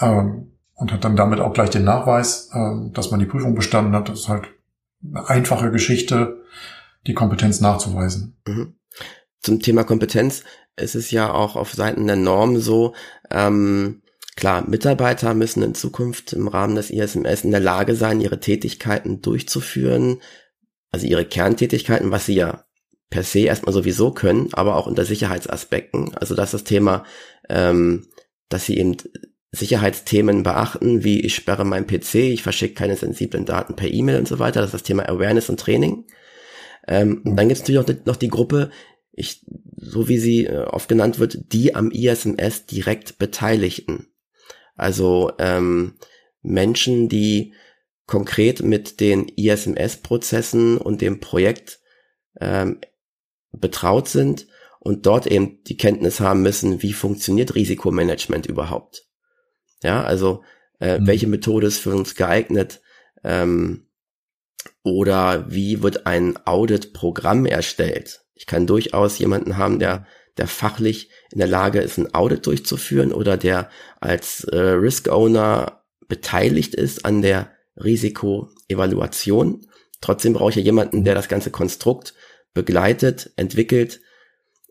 Ähm, 0.00 0.52
und 0.74 0.92
hat 0.92 1.04
dann 1.04 1.16
damit 1.16 1.40
auch 1.40 1.54
gleich 1.54 1.70
den 1.70 1.84
Nachweis, 1.84 2.50
äh, 2.52 2.90
dass 2.92 3.10
man 3.10 3.20
die 3.20 3.26
Prüfung 3.26 3.54
bestanden 3.54 3.94
hat. 3.94 4.08
Das 4.08 4.20
ist 4.20 4.28
halt 4.28 4.48
eine 5.02 5.28
einfache 5.28 5.70
Geschichte, 5.70 6.42
die 7.06 7.14
Kompetenz 7.14 7.60
nachzuweisen. 7.60 8.36
Mhm. 8.46 8.74
Zum 9.40 9.60
Thema 9.60 9.84
Kompetenz 9.84 10.44
ist 10.76 10.94
es 10.94 11.10
ja 11.10 11.32
auch 11.32 11.56
auf 11.56 11.72
Seiten 11.72 12.06
der 12.06 12.16
Norm 12.16 12.58
so, 12.58 12.94
ähm, 13.30 14.02
klar, 14.36 14.68
Mitarbeiter 14.68 15.34
müssen 15.34 15.62
in 15.62 15.74
Zukunft 15.74 16.32
im 16.32 16.48
Rahmen 16.48 16.74
des 16.74 16.90
ISMS 16.90 17.44
in 17.44 17.52
der 17.52 17.60
Lage 17.60 17.94
sein, 17.94 18.20
ihre 18.20 18.40
Tätigkeiten 18.40 19.22
durchzuführen, 19.22 20.20
also 20.90 21.06
ihre 21.06 21.24
Kerntätigkeiten, 21.24 22.10
was 22.10 22.26
sie 22.26 22.34
ja 22.34 22.64
per 23.08 23.22
se 23.22 23.40
erstmal 23.40 23.72
sowieso 23.72 24.10
können, 24.10 24.50
aber 24.52 24.76
auch 24.76 24.86
unter 24.86 25.04
Sicherheitsaspekten. 25.04 26.14
Also 26.16 26.34
das 26.34 26.48
ist 26.48 26.54
das 26.54 26.64
Thema, 26.64 27.04
ähm, 27.48 28.08
dass 28.48 28.66
sie 28.66 28.76
eben 28.76 28.96
Sicherheitsthemen 29.56 30.42
beachten, 30.42 31.04
wie 31.04 31.20
ich 31.20 31.34
sperre 31.34 31.64
meinen 31.64 31.86
PC, 31.86 32.14
ich 32.14 32.42
verschicke 32.42 32.74
keine 32.74 32.96
sensiblen 32.96 33.44
Daten 33.44 33.74
per 33.74 33.90
E-Mail 33.90 34.18
und 34.18 34.28
so 34.28 34.38
weiter. 34.38 34.60
Das 34.60 34.68
ist 34.68 34.74
das 34.74 34.82
Thema 34.82 35.08
Awareness 35.08 35.48
und 35.48 35.60
Training. 35.60 36.04
Ähm, 36.86 37.22
und 37.24 37.36
dann 37.36 37.48
gibt 37.48 37.60
es 37.60 37.60
natürlich 37.60 37.80
auch 37.80 38.06
noch 38.06 38.16
die 38.16 38.28
Gruppe, 38.28 38.70
ich, 39.12 39.44
so 39.76 40.08
wie 40.08 40.18
sie 40.18 40.44
äh, 40.44 40.64
oft 40.64 40.88
genannt 40.88 41.18
wird, 41.18 41.52
die 41.52 41.74
am 41.74 41.90
ISMS 41.90 42.66
direkt 42.66 43.18
Beteiligten. 43.18 44.08
Also 44.76 45.32
ähm, 45.38 45.94
Menschen, 46.42 47.08
die 47.08 47.54
konkret 48.06 48.62
mit 48.62 49.00
den 49.00 49.28
ISMS-Prozessen 49.28 50.78
und 50.78 51.00
dem 51.00 51.18
Projekt 51.18 51.80
ähm, 52.40 52.80
betraut 53.52 54.08
sind 54.08 54.46
und 54.78 55.06
dort 55.06 55.26
eben 55.26 55.64
die 55.64 55.76
Kenntnis 55.76 56.20
haben 56.20 56.42
müssen, 56.42 56.82
wie 56.82 56.92
funktioniert 56.92 57.54
Risikomanagement 57.54 58.46
überhaupt. 58.46 59.05
Ja, 59.86 60.02
also 60.02 60.42
äh, 60.80 60.98
mhm. 60.98 61.06
welche 61.06 61.28
Methode 61.28 61.68
ist 61.68 61.78
für 61.78 61.94
uns 61.94 62.16
geeignet 62.16 62.80
ähm, 63.22 63.86
oder 64.82 65.48
wie 65.48 65.80
wird 65.80 66.08
ein 66.08 66.36
Audit-Programm 66.44 67.46
erstellt. 67.46 68.24
Ich 68.34 68.46
kann 68.46 68.66
durchaus 68.66 69.16
jemanden 69.20 69.58
haben, 69.58 69.78
der, 69.78 70.04
der 70.38 70.48
fachlich 70.48 71.08
in 71.30 71.38
der 71.38 71.46
Lage 71.46 71.80
ist, 71.80 71.98
ein 71.98 72.12
Audit 72.14 72.46
durchzuführen 72.46 73.12
oder 73.12 73.36
der 73.36 73.70
als 74.00 74.42
äh, 74.42 74.58
Risk 74.58 75.08
Owner 75.08 75.84
beteiligt 76.08 76.74
ist 76.74 77.04
an 77.04 77.22
der 77.22 77.52
Risikoevaluation. 77.76 79.68
Trotzdem 80.00 80.32
brauche 80.32 80.50
ich 80.50 80.56
ja 80.56 80.62
jemanden, 80.62 81.04
der 81.04 81.14
das 81.14 81.28
ganze 81.28 81.52
Konstrukt 81.52 82.12
begleitet, 82.54 83.30
entwickelt 83.36 84.00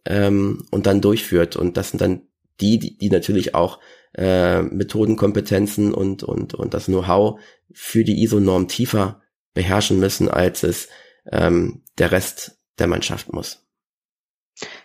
ähm, 0.05 0.67
und 0.71 0.87
dann 0.87 0.99
durchführt. 0.99 1.55
Und 1.55 1.77
das 1.77 1.91
sind 1.91 2.01
dann 2.01 2.23
die, 2.59 2.79
die, 2.79 2.97
die 2.97 3.09
natürlich 3.09 3.55
auch 3.55 3.79
äh, 4.17 4.61
Methodenkompetenzen 4.61 5.93
und, 5.93 6.23
und, 6.23 6.53
und 6.53 6.73
das 6.73 6.85
Know-how 6.85 7.39
für 7.71 8.03
die 8.03 8.23
ISO-Norm 8.23 8.67
tiefer 8.67 9.21
beherrschen 9.53 9.99
müssen, 9.99 10.29
als 10.29 10.63
es 10.63 10.89
ähm, 11.31 11.83
der 11.97 12.11
Rest 12.11 12.59
der 12.79 12.87
Mannschaft 12.87 13.33
muss. 13.33 13.65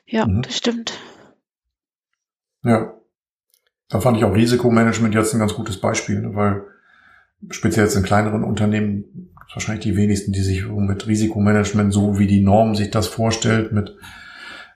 Ja, 0.07 0.27
mhm. 0.27 0.43
das 0.43 0.57
stimmt. 0.57 0.99
Ja. 2.63 2.95
Da 3.89 4.01
fand 4.01 4.17
ich 4.17 4.25
auch 4.25 4.35
Risikomanagement 4.35 5.15
jetzt 5.15 5.35
ein 5.35 5.41
ganz 5.41 5.55
gutes 5.55 5.81
Beispiel, 5.81 6.21
ne, 6.21 6.35
weil 6.35 6.63
speziell 7.51 7.87
jetzt 7.87 7.97
in 7.97 8.05
kleineren 8.05 8.45
Unternehmen 8.45 9.35
wahrscheinlich 9.53 9.83
die 9.83 9.97
wenigsten, 9.97 10.33
die 10.33 10.43
sich 10.43 10.67
mit 10.69 11.07
Risikomanagement, 11.09 11.93
so 11.93 12.19
wie 12.19 12.29
die 12.29 12.41
Norm 12.41 12.77
sich 12.77 12.91
das 12.91 13.09
vorstellt, 13.09 13.73
mit, 13.73 13.97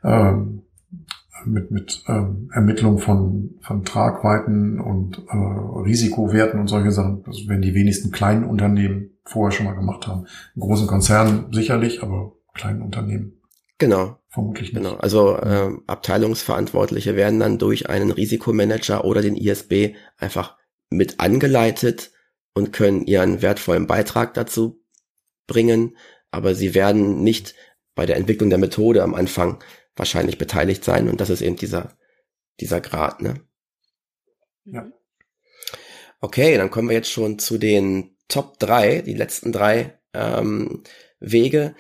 ähm, 0.03 0.63
mit, 1.47 1.71
mit 1.71 2.05
ähm, 2.09 2.49
Ermittlung 2.53 2.99
von, 2.99 3.59
von 3.61 3.85
Tragweiten 3.85 4.81
und 4.81 5.19
äh, 5.29 5.37
Risikowerten 5.85 6.61
und 6.61 6.69
solche 6.69 6.91
Sachen, 6.91 7.23
das 7.25 7.49
werden 7.49 7.63
die 7.63 7.75
wenigsten 7.75 8.11
kleinen 8.11 8.45
Unternehmen 8.45 9.19
vorher 9.25 9.57
schon 9.57 9.67
mal 9.67 9.75
gemacht 9.75 10.07
haben. 10.07 10.27
In 10.55 10.61
großen 10.61 10.87
Konzernen 10.87 11.53
sicherlich, 11.53 12.03
aber 12.03 12.33
kleinen 12.55 12.83
Unternehmen. 12.83 13.41
Genau. 13.79 14.19
Vermutlich 14.29 14.73
nicht. 14.73 14.83
Genau. 14.83 14.97
Also 14.97 15.37
äh, 15.37 15.71
Abteilungsverantwortliche 15.87 17.17
werden 17.17 17.41
dann 17.41 17.59
durch 17.59 17.89
einen 17.89 18.11
Risikomanager 18.11 19.05
oder 19.05 19.23
den 19.23 19.37
ISB 19.37 19.95
einfach 20.19 20.57
mit 20.91 21.21
angeleitet 21.21 22.11
und 22.55 22.73
können 22.73 23.07
ihren 23.07 23.43
wertvollen 23.43 23.87
Beitrag 23.87 24.35
dazu 24.35 24.83
bringen, 25.47 25.97
aber 26.31 26.55
sie 26.55 26.75
werden 26.75 27.23
nicht 27.23 27.55
bei 27.95 28.07
der 28.07 28.17
Entwicklung 28.17 28.51
der 28.51 28.59
Methode 28.59 29.03
am 29.03 29.15
Anfang 29.15 29.63
wahrscheinlich 29.97 30.39
beteiligt 30.39 30.85
sein 30.85 31.09
und 31.09 31.21
das 31.21 31.31
ist 31.31 31.43
eben 31.43 31.57
dieser 31.57 31.97
dieser 32.61 32.81
Grad, 32.81 33.21
ne? 33.21 33.41
Ja. 34.65 34.91
Okay, 36.21 36.57
dann 36.57 36.71
kommen 36.71 36.89
wir 36.89 36.97
jetzt 36.97 37.11
schon 37.11 37.39
zu 37.39 37.59
den 37.59 38.17
Top 38.29 38.59
drei, 38.59 39.03
die 39.03 39.15
letzten 39.15 39.53
drei 39.53 40.01
ähm, 40.15 40.83
Wege. 41.21 41.75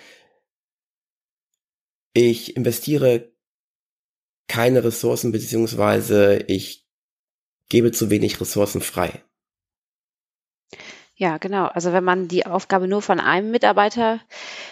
Ich 2.12 2.56
investiere 2.56 3.32
keine 4.46 4.84
Ressourcen 4.84 5.32
beziehungsweise 5.32 6.44
ich 6.46 6.86
gebe 7.70 7.92
zu 7.92 8.10
wenig 8.10 8.40
Ressourcen 8.40 8.82
frei. 8.82 9.24
Ja, 11.16 11.38
genau. 11.38 11.66
Also 11.66 11.92
wenn 11.92 12.02
man 12.02 12.26
die 12.26 12.44
Aufgabe 12.44 12.88
nur 12.88 13.00
von 13.00 13.20
einem 13.20 13.50
Mitarbeiter 13.52 14.20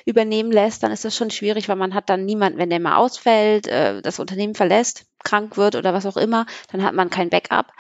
übernehmen 0.05 0.51
lässt, 0.51 0.83
dann 0.83 0.91
ist 0.91 1.05
das 1.05 1.17
schon 1.17 1.31
schwierig, 1.31 1.69
weil 1.69 1.77
man 1.77 1.95
hat 1.95 2.09
dann 2.11 2.25
niemanden, 2.25 2.59
wenn 2.59 2.71
der 2.71 2.81
mal 2.81 2.97
ausfällt, 2.97 3.69
äh, 3.69 4.03
das 4.03 4.19
Unternehmen 4.19 4.57
verlässt, 4.57 5.07
krank 5.23 5.57
wird 5.57 5.77
oder 5.77 5.95
was 5.95 6.07
auch 6.07 6.17
immer, 6.17 6.47
dann 6.73 6.83
hat 6.83 6.95
man 6.95 7.11
kein 7.11 7.31
Backup. 7.31 7.73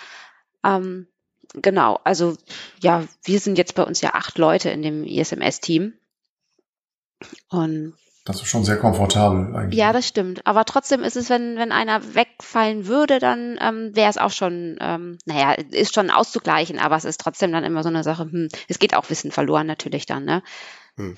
Ähm, 0.64 1.08
genau, 1.54 1.98
also 2.04 2.36
ja, 2.80 3.04
wir 3.24 3.40
sind 3.40 3.58
jetzt 3.58 3.74
bei 3.74 3.82
uns 3.82 4.00
ja 4.00 4.14
acht 4.14 4.38
Leute 4.38 4.70
in 4.70 4.82
dem 4.82 5.04
ISMS-Team. 5.04 5.94
Und 7.48 7.94
das 8.24 8.36
ist 8.36 8.48
schon 8.48 8.64
sehr 8.64 8.76
komfortabel 8.76 9.54
eigentlich. 9.56 9.78
Ja, 9.78 9.92
das 9.92 10.06
stimmt. 10.06 10.46
Aber 10.46 10.64
trotzdem 10.64 11.02
ist 11.02 11.16
es, 11.16 11.28
wenn, 11.28 11.56
wenn 11.56 11.72
einer 11.72 12.14
wegfallen 12.14 12.86
würde, 12.86 13.18
dann 13.18 13.58
ähm, 13.60 13.90
wäre 13.94 14.10
es 14.10 14.18
auch 14.18 14.30
schon, 14.30 14.76
ähm, 14.80 15.18
naja, 15.24 15.54
ist 15.70 15.94
schon 15.94 16.10
auszugleichen, 16.10 16.78
aber 16.78 16.96
es 16.96 17.04
ist 17.04 17.20
trotzdem 17.20 17.50
dann 17.50 17.64
immer 17.64 17.82
so 17.82 17.88
eine 17.88 18.04
Sache, 18.04 18.24
hm, 18.30 18.48
es 18.68 18.78
geht 18.78 18.94
auch 18.94 19.10
Wissen 19.10 19.32
verloren 19.32 19.66
natürlich 19.66 20.06
dann, 20.06 20.24
ne? 20.24 20.42
Hm. 20.96 21.16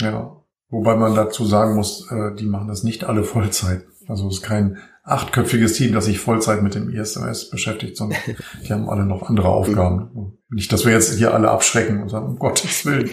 Ja, 0.00 0.42
wobei 0.70 0.96
man 0.96 1.14
dazu 1.14 1.44
sagen 1.44 1.76
muss, 1.76 2.10
äh, 2.10 2.34
die 2.34 2.46
machen 2.46 2.66
das 2.66 2.82
nicht 2.82 3.04
alle 3.04 3.22
Vollzeit. 3.22 3.86
Also 4.08 4.26
es 4.26 4.36
ist 4.36 4.42
kein 4.42 4.78
achtköpfiges 5.04 5.74
Team, 5.74 5.92
das 5.92 6.06
sich 6.06 6.18
Vollzeit 6.18 6.62
mit 6.62 6.74
dem 6.74 6.90
ISMS 6.90 7.50
beschäftigt, 7.50 7.96
sondern 7.96 8.18
die 8.62 8.72
haben 8.72 8.88
alle 8.88 9.06
noch 9.06 9.28
andere 9.28 9.48
Aufgaben. 9.48 10.38
Nicht, 10.48 10.72
dass 10.72 10.84
wir 10.84 10.92
jetzt 10.92 11.14
hier 11.14 11.32
alle 11.32 11.50
abschrecken 11.50 12.02
und 12.02 12.08
sagen, 12.08 12.26
um 12.26 12.38
Gottes 12.38 12.84
Willen. 12.86 13.10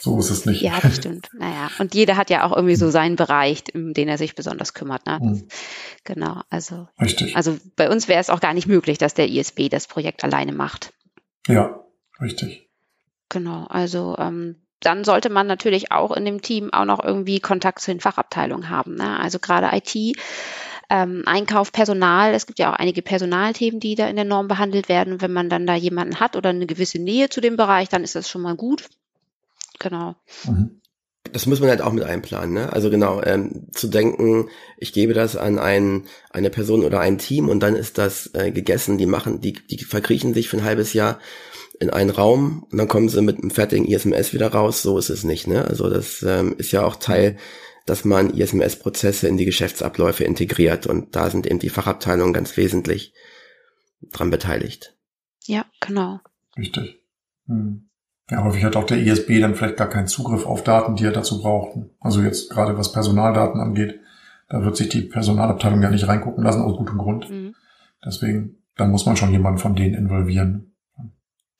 So 0.00 0.18
ist 0.18 0.30
es 0.30 0.46
nicht. 0.46 0.62
Ja, 0.62 0.78
das 0.80 0.96
stimmt. 0.96 1.28
Naja, 1.38 1.70
und 1.78 1.94
jeder 1.94 2.16
hat 2.16 2.30
ja 2.30 2.44
auch 2.44 2.56
irgendwie 2.56 2.76
so 2.76 2.90
seinen 2.90 3.16
Bereich, 3.16 3.64
um 3.74 3.92
den 3.92 4.08
er 4.08 4.16
sich 4.16 4.34
besonders 4.34 4.72
kümmert. 4.72 5.06
Ne? 5.06 5.18
Mhm. 5.20 5.48
Genau, 6.04 6.40
also. 6.48 6.88
Richtig. 7.00 7.36
Also 7.36 7.58
bei 7.76 7.90
uns 7.90 8.08
wäre 8.08 8.20
es 8.20 8.30
auch 8.30 8.40
gar 8.40 8.54
nicht 8.54 8.66
möglich, 8.66 8.96
dass 8.96 9.14
der 9.14 9.28
ISB 9.28 9.68
das 9.68 9.86
Projekt 9.86 10.24
alleine 10.24 10.52
macht. 10.52 10.94
Ja, 11.46 11.84
richtig. 12.20 12.68
Genau, 13.28 13.66
also 13.66 14.16
ähm, 14.18 14.56
dann 14.80 15.04
sollte 15.04 15.28
man 15.28 15.46
natürlich 15.46 15.92
auch 15.92 16.12
in 16.12 16.24
dem 16.24 16.40
Team 16.40 16.72
auch 16.72 16.86
noch 16.86 17.04
irgendwie 17.04 17.40
Kontakt 17.40 17.80
zu 17.80 17.90
den 17.90 18.00
Fachabteilungen 18.00 18.70
haben. 18.70 18.94
Ne? 18.94 19.20
Also 19.20 19.38
gerade 19.38 19.76
IT, 19.76 20.16
ähm, 20.88 21.22
Einkauf, 21.26 21.72
Personal. 21.72 22.32
Es 22.34 22.46
gibt 22.46 22.58
ja 22.58 22.72
auch 22.72 22.76
einige 22.76 23.02
Personalthemen, 23.02 23.80
die 23.80 23.94
da 23.94 24.08
in 24.08 24.16
der 24.16 24.24
Norm 24.24 24.48
behandelt 24.48 24.88
werden. 24.88 25.20
wenn 25.20 25.32
man 25.32 25.50
dann 25.50 25.66
da 25.66 25.74
jemanden 25.74 26.20
hat 26.20 26.36
oder 26.36 26.48
eine 26.50 26.66
gewisse 26.66 26.98
Nähe 26.98 27.28
zu 27.28 27.40
dem 27.40 27.56
Bereich, 27.56 27.88
dann 27.88 28.02
ist 28.02 28.16
das 28.16 28.28
schon 28.28 28.42
mal 28.42 28.56
gut. 28.56 28.88
Genau. 29.80 30.14
Mhm. 30.46 30.80
Das 31.32 31.46
muss 31.46 31.60
man 31.60 31.68
halt 31.68 31.82
auch 31.82 31.92
mit 31.92 32.04
einplanen, 32.04 32.54
ne? 32.54 32.72
Also 32.72 32.88
genau, 32.88 33.22
ähm, 33.22 33.66
zu 33.72 33.88
denken, 33.88 34.48
ich 34.78 34.92
gebe 34.92 35.12
das 35.12 35.36
an 35.36 35.58
ein, 35.58 36.04
eine 36.30 36.50
Person 36.50 36.84
oder 36.84 37.00
ein 37.00 37.18
Team 37.18 37.48
und 37.48 37.60
dann 37.60 37.76
ist 37.76 37.98
das 37.98 38.30
äh, 38.34 38.52
gegessen. 38.52 38.96
Die 38.96 39.06
machen, 39.06 39.40
die, 39.40 39.52
die 39.52 39.78
verkriechen 39.84 40.32
sich 40.32 40.48
für 40.48 40.56
ein 40.56 40.64
halbes 40.64 40.92
Jahr 40.92 41.18
in 41.78 41.90
einen 41.90 42.10
Raum 42.10 42.66
und 42.70 42.78
dann 42.78 42.88
kommen 42.88 43.08
sie 43.08 43.20
mit 43.22 43.38
einem 43.38 43.50
fertigen 43.50 43.86
ISMS 43.86 44.32
wieder 44.32 44.48
raus. 44.48 44.82
So 44.82 44.98
ist 44.98 45.10
es 45.10 45.24
nicht, 45.24 45.46
ne? 45.46 45.64
Also 45.64 45.90
das 45.90 46.22
ähm, 46.22 46.54
ist 46.56 46.72
ja 46.72 46.84
auch 46.84 46.96
Teil, 46.96 47.36
dass 47.86 48.04
man 48.04 48.30
ISMS-Prozesse 48.30 49.28
in 49.28 49.36
die 49.36 49.44
Geschäftsabläufe 49.44 50.24
integriert 50.24 50.86
und 50.86 51.16
da 51.16 51.28
sind 51.30 51.46
eben 51.46 51.58
die 51.58 51.70
Fachabteilungen 51.70 52.32
ganz 52.32 52.56
wesentlich 52.56 53.12
dran 54.12 54.30
beteiligt. 54.30 54.96
Ja, 55.44 55.66
genau. 55.80 56.20
Richtig. 56.56 57.02
Hm. 57.46 57.89
Ja, 58.30 58.44
häufig 58.44 58.64
hat 58.64 58.76
auch 58.76 58.84
der 58.84 58.98
ISB 58.98 59.40
dann 59.40 59.56
vielleicht 59.56 59.76
gar 59.76 59.88
keinen 59.88 60.06
Zugriff 60.06 60.46
auf 60.46 60.62
Daten, 60.62 60.94
die 60.94 61.04
er 61.04 61.12
dazu 61.12 61.40
braucht. 61.40 61.76
Also 61.98 62.22
jetzt 62.22 62.50
gerade 62.50 62.78
was 62.78 62.92
Personaldaten 62.92 63.60
angeht, 63.60 64.00
da 64.48 64.64
wird 64.64 64.76
sich 64.76 64.88
die 64.88 65.02
Personalabteilung 65.02 65.82
ja 65.82 65.90
nicht 65.90 66.06
reingucken 66.06 66.44
lassen, 66.44 66.62
aus 66.62 66.76
gutem 66.76 66.98
Grund. 66.98 67.28
Mhm. 67.28 67.54
Deswegen, 68.04 68.62
da 68.76 68.86
muss 68.86 69.04
man 69.04 69.16
schon 69.16 69.32
jemanden 69.32 69.58
von 69.58 69.74
denen 69.74 69.94
involvieren. 69.94 70.72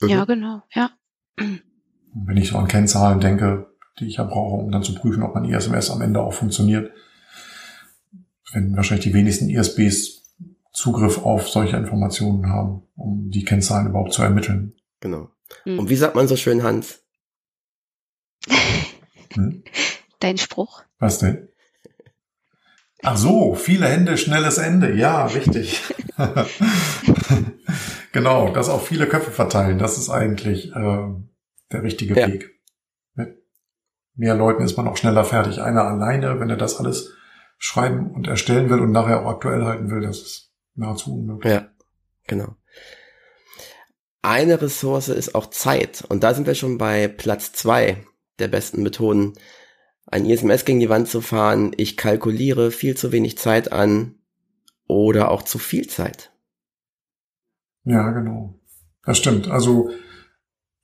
Ja, 0.02 0.24
genau, 0.24 0.62
ja. 0.72 0.90
wenn 1.36 2.36
ich 2.36 2.48
so 2.48 2.58
an 2.58 2.68
Kennzahlen 2.68 3.20
denke, 3.20 3.66
die 3.98 4.06
ich 4.06 4.16
ja 4.16 4.24
brauche, 4.24 4.62
um 4.62 4.70
dann 4.70 4.82
zu 4.82 4.94
prüfen, 4.94 5.22
ob 5.22 5.34
mein 5.34 5.44
ISMS 5.44 5.90
am 5.90 6.00
Ende 6.00 6.22
auch 6.22 6.32
funktioniert, 6.32 6.90
wenn 8.52 8.74
wahrscheinlich 8.76 9.04
die 9.04 9.14
wenigsten 9.14 9.50
ISBs 9.50 10.20
Zugriff 10.72 11.18
auf 11.18 11.48
solche 11.48 11.76
Informationen 11.76 12.48
haben, 12.48 12.82
um 12.96 13.28
die 13.30 13.44
Kennzahlen 13.44 13.88
überhaupt 13.88 14.12
zu 14.12 14.22
ermitteln. 14.22 14.74
Genau. 15.00 15.30
Hm. 15.64 15.78
Und 15.78 15.90
wie 15.90 15.96
sagt 15.96 16.14
man 16.14 16.28
so 16.28 16.36
schön, 16.36 16.62
Hans? 16.62 17.02
Hm? 19.34 19.62
Dein 20.18 20.38
Spruch? 20.38 20.82
Was 20.98 21.20
denn? 21.20 21.50
Ach 23.02 23.16
so, 23.16 23.54
viele 23.54 23.86
Hände, 23.86 24.18
schnelles 24.18 24.58
Ende. 24.58 24.92
Ja, 24.92 25.26
richtig. 25.26 25.82
genau, 28.12 28.52
das 28.52 28.68
auf 28.68 28.86
viele 28.86 29.06
Köpfe 29.06 29.30
verteilen, 29.30 29.78
das 29.78 29.96
ist 29.96 30.10
eigentlich 30.10 30.72
äh, 30.74 31.08
der 31.72 31.82
richtige 31.82 32.18
ja. 32.18 32.28
Weg. 32.28 32.60
Mit 33.14 33.38
mehr 34.16 34.34
Leuten 34.34 34.62
ist 34.62 34.76
man 34.76 34.88
auch 34.88 34.96
schneller 34.96 35.24
fertig. 35.24 35.62
Einer 35.62 35.84
alleine, 35.84 36.40
wenn 36.40 36.50
er 36.50 36.56
das 36.56 36.76
alles 36.76 37.14
schreiben 37.56 38.10
und 38.10 38.26
erstellen 38.26 38.68
will 38.68 38.80
und 38.80 38.92
nachher 38.92 39.24
auch 39.24 39.30
aktuell 39.30 39.64
halten 39.64 39.90
will, 39.90 40.00
das 40.00 40.20
ist 40.20 40.52
nahezu 40.74 41.14
unmöglich. 41.14 41.52
Ja, 41.52 41.68
genau. 42.26 42.56
Eine 44.22 44.60
Ressource 44.60 45.08
ist 45.08 45.34
auch 45.34 45.46
Zeit. 45.46 46.04
Und 46.08 46.22
da 46.22 46.34
sind 46.34 46.46
wir 46.46 46.54
schon 46.54 46.78
bei 46.78 47.08
Platz 47.08 47.52
zwei 47.52 48.04
der 48.38 48.48
besten 48.48 48.82
Methoden, 48.82 49.34
ein 50.06 50.26
ISMS 50.26 50.64
gegen 50.64 50.80
die 50.80 50.88
Wand 50.88 51.08
zu 51.08 51.20
fahren. 51.20 51.72
Ich 51.76 51.96
kalkuliere 51.96 52.70
viel 52.70 52.96
zu 52.96 53.12
wenig 53.12 53.38
Zeit 53.38 53.72
an 53.72 54.16
oder 54.86 55.30
auch 55.30 55.42
zu 55.42 55.58
viel 55.58 55.86
Zeit. 55.86 56.32
Ja, 57.84 58.10
genau. 58.10 58.58
Das 59.04 59.18
stimmt. 59.18 59.48
Also 59.48 59.90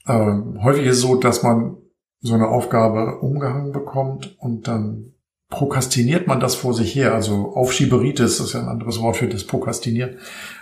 äh, 0.07 0.33
häufig 0.63 0.87
ist 0.87 0.97
es 0.97 1.03
so, 1.03 1.17
dass 1.17 1.43
man 1.43 1.77
so 2.21 2.35
eine 2.35 2.49
Aufgabe 2.49 3.19
umgehangen 3.21 3.73
bekommt 3.73 4.37
und 4.39 4.69
dann 4.69 5.13
prokrastiniert 5.49 6.27
man 6.27 6.41
das 6.41 6.55
vor 6.55 6.73
sich 6.73 6.95
her. 6.95 7.15
Also 7.15 7.55
Aufschieberitis 7.55 8.41
ist 8.41 8.55
ja 8.55 8.61
ein 8.61 8.69
anderes 8.69 9.01
Wort 9.01 9.17
für 9.17 9.29
das 9.29 9.45
Prokrastinieren. 9.45 10.19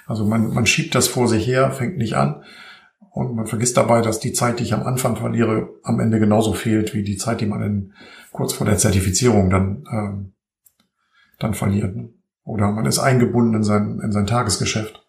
Also 0.07 0.25
man, 0.25 0.53
man 0.53 0.67
schiebt 0.67 0.95
das 0.95 1.07
vor 1.07 1.29
sich 1.29 1.47
her, 1.47 1.71
fängt 1.71 1.99
nicht 1.99 2.15
an 2.15 2.43
und 3.15 3.37
man 3.37 3.47
vergisst 3.47 3.77
dabei, 3.77 4.03
dass 4.03 4.19
die 4.19 4.33
Zeit, 4.33 4.59
die 4.59 4.65
ich 4.65 4.75
am 4.75 4.83
Anfang 4.83 5.15
verliere, 5.15 5.69
am 5.85 6.01
Ende 6.01 6.19
genauso 6.19 6.53
fehlt 6.53 6.95
wie 6.95 7.05
die 7.05 7.17
Zeit, 7.17 7.41
die 7.41 7.47
man 7.47 7.63
in, 7.63 7.93
kurz 8.33 8.53
vor 8.53 8.67
der 8.67 8.77
Zertifizierung 8.77 9.51
dann, 9.51 9.85
ähm, 9.89 10.33
dann 11.39 11.55
verliert. 11.55 11.95
Oder 12.43 12.73
man 12.73 12.87
ist 12.87 12.99
eingebunden 12.99 13.55
in 13.55 13.63
sein, 13.63 14.01
in 14.01 14.11
sein 14.11 14.27
Tagesgeschäft. 14.27 15.07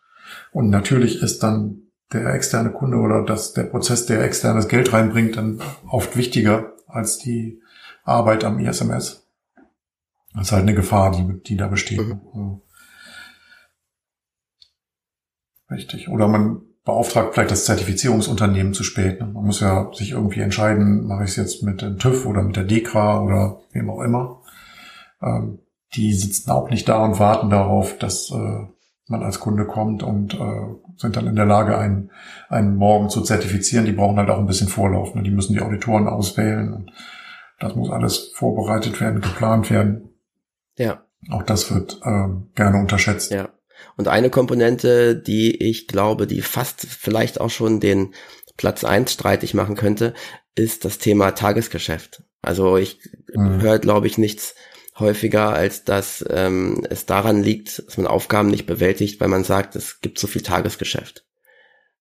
Und 0.51 0.69
natürlich 0.69 1.23
ist 1.23 1.41
dann 1.41 1.81
der 2.13 2.31
externe 2.35 2.71
Kunde 2.71 2.97
oder 2.97 3.25
das, 3.25 3.53
der 3.53 3.63
Prozess, 3.63 4.05
der 4.05 4.23
externes 4.23 4.67
Geld 4.67 4.93
reinbringt, 4.93 5.37
dann 5.37 5.59
oft 5.87 6.15
wichtiger 6.15 6.73
als 6.85 7.17
die 7.17 7.59
Arbeit 8.03 8.43
am 8.43 8.59
ISMS. 8.59 9.27
Das 10.35 10.43
ist 10.43 10.51
halt 10.51 10.61
eine 10.61 10.75
Gefahr, 10.75 11.09
die, 11.09 11.41
die 11.41 11.57
da 11.57 11.67
besteht. 11.69 12.05
Mhm. 12.05 12.61
Richtig. 15.71 16.07
Oder 16.07 16.27
man 16.27 16.61
beauftragt 16.85 17.33
vielleicht 17.33 17.51
das 17.51 17.65
Zertifizierungsunternehmen 17.65 18.73
zu 18.73 18.83
spät. 18.83 19.19
Man 19.19 19.33
muss 19.33 19.59
ja 19.59 19.91
sich 19.93 20.11
irgendwie 20.11 20.41
entscheiden, 20.41 21.07
mache 21.07 21.23
ich 21.23 21.31
es 21.31 21.35
jetzt 21.35 21.63
mit 21.63 21.81
dem 21.81 21.97
TÜV 21.97 22.25
oder 22.25 22.43
mit 22.43 22.55
der 22.55 22.63
DEKRA 22.63 23.21
oder 23.21 23.59
wem 23.73 23.89
auch 23.89 24.01
immer. 24.01 24.41
Ähm, 25.21 25.59
die 25.95 26.13
sitzen 26.13 26.51
auch 26.51 26.69
nicht 26.69 26.87
da 26.87 27.03
und 27.03 27.19
warten 27.19 27.49
darauf, 27.49 27.97
dass 27.97 28.31
äh, 28.31 28.67
man 29.07 29.23
als 29.23 29.39
Kunde 29.39 29.65
kommt 29.65 30.03
und 30.03 30.33
äh, 30.35 30.97
sind 30.97 31.15
dann 31.15 31.27
in 31.27 31.35
der 31.35 31.45
Lage, 31.45 31.77
einen, 31.77 32.11
einen 32.49 32.75
Morgen 32.75 33.09
zu 33.09 33.21
zertifizieren. 33.21 33.85
Die 33.85 33.91
brauchen 33.91 34.17
halt 34.17 34.29
auch 34.29 34.39
ein 34.39 34.47
bisschen 34.47 34.67
Vorlauf. 34.67 35.15
Ne? 35.15 35.23
Die 35.23 35.31
müssen 35.31 35.53
die 35.53 35.61
Auditoren 35.61 36.07
auswählen 36.07 36.91
das 37.59 37.75
muss 37.75 37.89
alles 37.89 38.31
vorbereitet 38.33 38.99
werden, 38.99 39.21
geplant 39.21 39.69
werden. 39.69 40.09
Ja. 40.77 41.03
Auch 41.31 41.43
das 41.43 41.73
wird 41.73 42.01
ähm, 42.03 42.49
gerne 42.55 42.79
unterschätzt. 42.79 43.31
Ja. 43.31 43.49
Und 43.97 44.07
eine 44.07 44.29
Komponente, 44.29 45.15
die 45.15 45.55
ich 45.63 45.87
glaube, 45.87 46.27
die 46.27 46.41
fast 46.41 46.85
vielleicht 46.85 47.39
auch 47.39 47.49
schon 47.49 47.79
den 47.79 48.13
Platz 48.57 48.83
eins 48.83 49.13
streitig 49.13 49.53
machen 49.53 49.75
könnte, 49.75 50.13
ist 50.55 50.85
das 50.85 50.97
Thema 50.97 51.31
Tagesgeschäft. 51.31 52.23
Also 52.41 52.77
ich 52.77 52.99
mhm. 53.33 53.61
höre, 53.61 53.79
glaube 53.79 54.07
ich, 54.07 54.17
nichts 54.17 54.55
häufiger, 54.97 55.49
als 55.49 55.83
dass 55.83 56.23
ähm, 56.29 56.85
es 56.89 57.05
daran 57.05 57.43
liegt, 57.43 57.85
dass 57.85 57.97
man 57.97 58.07
Aufgaben 58.07 58.49
nicht 58.49 58.65
bewältigt, 58.65 59.19
weil 59.19 59.27
man 59.27 59.43
sagt, 59.43 59.75
es 59.75 59.99
gibt 59.99 60.19
so 60.19 60.27
viel 60.27 60.41
Tagesgeschäft. 60.41 61.25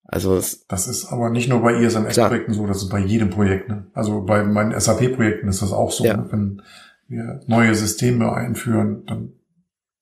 Also 0.04 0.36
es, 0.36 0.66
das 0.66 0.86
ist 0.86 1.06
aber 1.06 1.30
nicht 1.30 1.48
nur 1.48 1.62
bei 1.62 1.74
ISMS-Projekten 1.74 2.52
so, 2.52 2.66
das 2.66 2.82
ist 2.82 2.90
bei 2.90 3.00
jedem 3.00 3.30
Projekt. 3.30 3.68
Ne? 3.68 3.86
Also 3.94 4.22
bei 4.22 4.44
meinen 4.44 4.78
SAP-Projekten 4.78 5.48
ist 5.48 5.62
das 5.62 5.72
auch 5.72 5.90
so. 5.90 6.04
Ja. 6.04 6.18
Ne? 6.18 6.28
Wenn 6.30 6.62
wir 7.08 7.40
neue 7.46 7.74
Systeme 7.74 8.32
einführen, 8.32 9.04
dann 9.06 9.32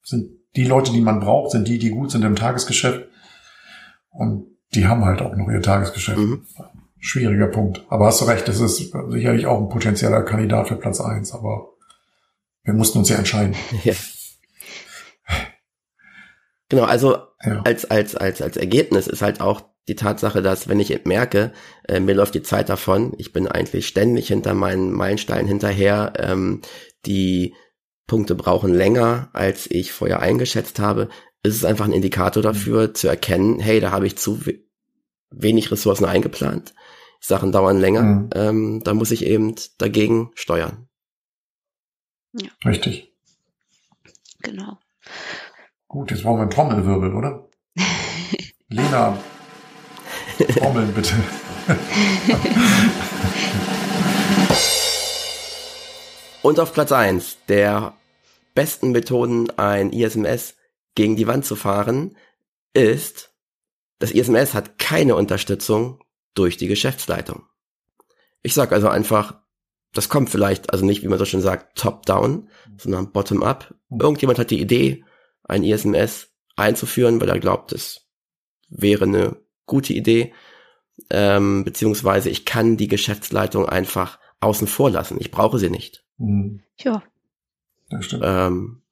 sind 0.03 0.42
die 0.57 0.65
Leute, 0.65 0.93
die 0.93 1.01
man 1.01 1.21
braucht, 1.21 1.53
sind 1.53 1.67
die, 1.67 1.79
die 1.79 1.91
gut 1.91 2.11
sind 2.11 2.25
im 2.25 2.37
Tagesgeschäft. 2.37 3.09
Und 4.11 4.47
die 4.75 4.87
haben 4.87 5.05
halt 5.05 5.23
auch 5.23 5.35
noch 5.35 5.49
ihr 5.49 5.62
Tagesgeschäft. 5.62 6.19
Mhm. 6.19 6.47
Schwieriger 6.99 7.49
Punkt. 7.49 7.85
Aber 7.88 8.07
hast 8.07 8.21
du 8.21 8.27
recht, 8.27 8.47
das 8.47 8.61
ist 8.61 8.93
sicherlich 9.09 9.47
auch 9.47 9.59
ein 9.59 9.69
potenzieller 9.69 10.23
Kandidat 10.23 10.69
für 10.69 10.77
Platz 10.77 11.01
eins. 11.01 11.33
aber 11.33 11.69
wir 12.65 12.75
mussten 12.75 12.99
uns 12.99 13.09
ja 13.09 13.17
entscheiden. 13.17 13.57
Ja. 13.85 13.95
Genau, 16.69 16.85
also 16.85 17.19
ja. 17.45 17.61
als, 17.65 17.91
als, 17.91 18.17
als, 18.17 18.41
als 18.41 18.57
Ergebnis 18.57 19.07
ist 19.07 19.21
halt 19.21 19.43
auch 19.43 19.61
die 19.88 19.95
Tatsache, 19.95 20.41
dass 20.41 20.69
wenn 20.69 20.81
ich 20.81 21.05
merke, 21.05 21.53
äh, 21.87 22.01
mir 22.01 22.15
läuft 22.15 22.35
die 22.35 22.43
Zeit 22.43 22.71
davon, 22.71 23.12
ich 23.19 23.35
bin 23.35 23.47
eigentlich 23.47 23.87
ständig 23.87 24.29
hinter 24.29 24.55
meinen 24.55 24.91
Meilensteinen 24.91 25.47
hinterher, 25.47 26.15
ähm, 26.17 26.62
die 27.05 27.55
Punkte 28.12 28.35
brauchen 28.35 28.75
länger, 28.75 29.31
als 29.33 29.66
ich 29.70 29.90
vorher 29.90 30.20
eingeschätzt 30.20 30.79
habe, 30.79 31.09
ist 31.42 31.57
es 31.57 31.64
einfach 31.64 31.87
ein 31.87 31.94
Indikator 31.94 32.42
dafür 32.42 32.88
mhm. 32.88 32.94
zu 32.94 33.09
erkennen, 33.09 33.59
hey, 33.59 33.81
da 33.81 33.90
habe 33.90 34.07
ich 34.07 34.18
zu 34.18 34.44
we 34.44 34.59
wenig 35.31 35.70
Ressourcen 35.70 36.05
eingeplant, 36.05 36.75
Sachen 37.20 37.53
dauern 37.53 37.81
länger, 37.81 38.03
mhm. 38.03 38.31
ähm, 38.35 38.83
da 38.85 38.92
muss 38.92 39.12
ich 39.12 39.25
eben 39.25 39.55
dagegen 39.79 40.31
steuern. 40.35 40.88
Ja. 42.35 42.51
Richtig. 42.66 43.14
Genau. 44.42 44.77
Gut, 45.88 46.11
jetzt 46.11 46.22
brauchen 46.22 46.37
wir 46.37 46.42
einen 46.42 46.51
Trommelwirbel, 46.51 47.14
oder? 47.14 47.48
Lena, 48.68 49.16
trommeln 50.59 50.92
bitte. 50.92 51.14
Und 56.42 56.61
auf 56.61 56.75
Platz 56.75 56.92
eins 56.92 57.38
der 57.48 57.94
besten 58.55 58.93
Methoden, 58.93 59.51
ein 59.59 59.93
ISMS 59.93 60.57
gegen 60.95 61.17
die 61.17 61.27
Wand 61.27 61.45
zu 61.45 61.57
fahren, 61.57 62.17
ist, 62.75 63.35
das 63.99 64.11
ISMS 64.11 64.55
hat 64.55 64.79
keine 64.79 65.15
Unterstützung 65.17 66.03
durch 66.35 66.57
die 66.57 66.69
Geschäftsleitung. 66.69 67.45
Ich 68.43 68.55
sage 68.55 68.75
also 68.75 68.88
einfach, 68.88 69.43
das 69.93 70.09
kommt 70.09 70.31
vielleicht, 70.31 70.73
also 70.73 70.85
nicht, 70.85 71.03
wie 71.03 71.09
man 71.09 71.19
so 71.19 71.25
schön 71.25 71.43
sagt, 71.43 71.79
top-down, 71.79 72.49
sondern 72.79 73.12
bottom-up. 73.12 73.75
Irgendjemand 73.91 74.38
hat 74.38 74.51
die 74.51 74.61
Idee, 74.61 75.05
ein 75.45 75.62
ISMS 75.62 76.31
einzuführen, 76.57 77.21
weil 77.21 77.29
er 77.29 77.38
glaubt, 77.38 77.73
es 77.73 78.09
wäre 78.69 79.05
eine 79.05 79.37
gute 79.67 79.93
Idee, 79.93 80.33
ähm, 81.11 81.65
beziehungsweise 81.65 82.31
ich 82.31 82.45
kann 82.45 82.77
die 82.77 82.88
Geschäftsleitung 82.88 83.69
einfach 83.69 84.19
außen 84.41 84.67
vor 84.67 84.91
lassen. 84.91 85.19
Ich 85.21 85.31
brauche 85.31 85.59
sie 85.59 85.71
nicht. 85.71 86.05
Mhm. 86.19 86.62
Ja. 86.79 87.03
Das 87.93 88.07
stimmt. 88.07 88.25
Ähm, 88.27 88.83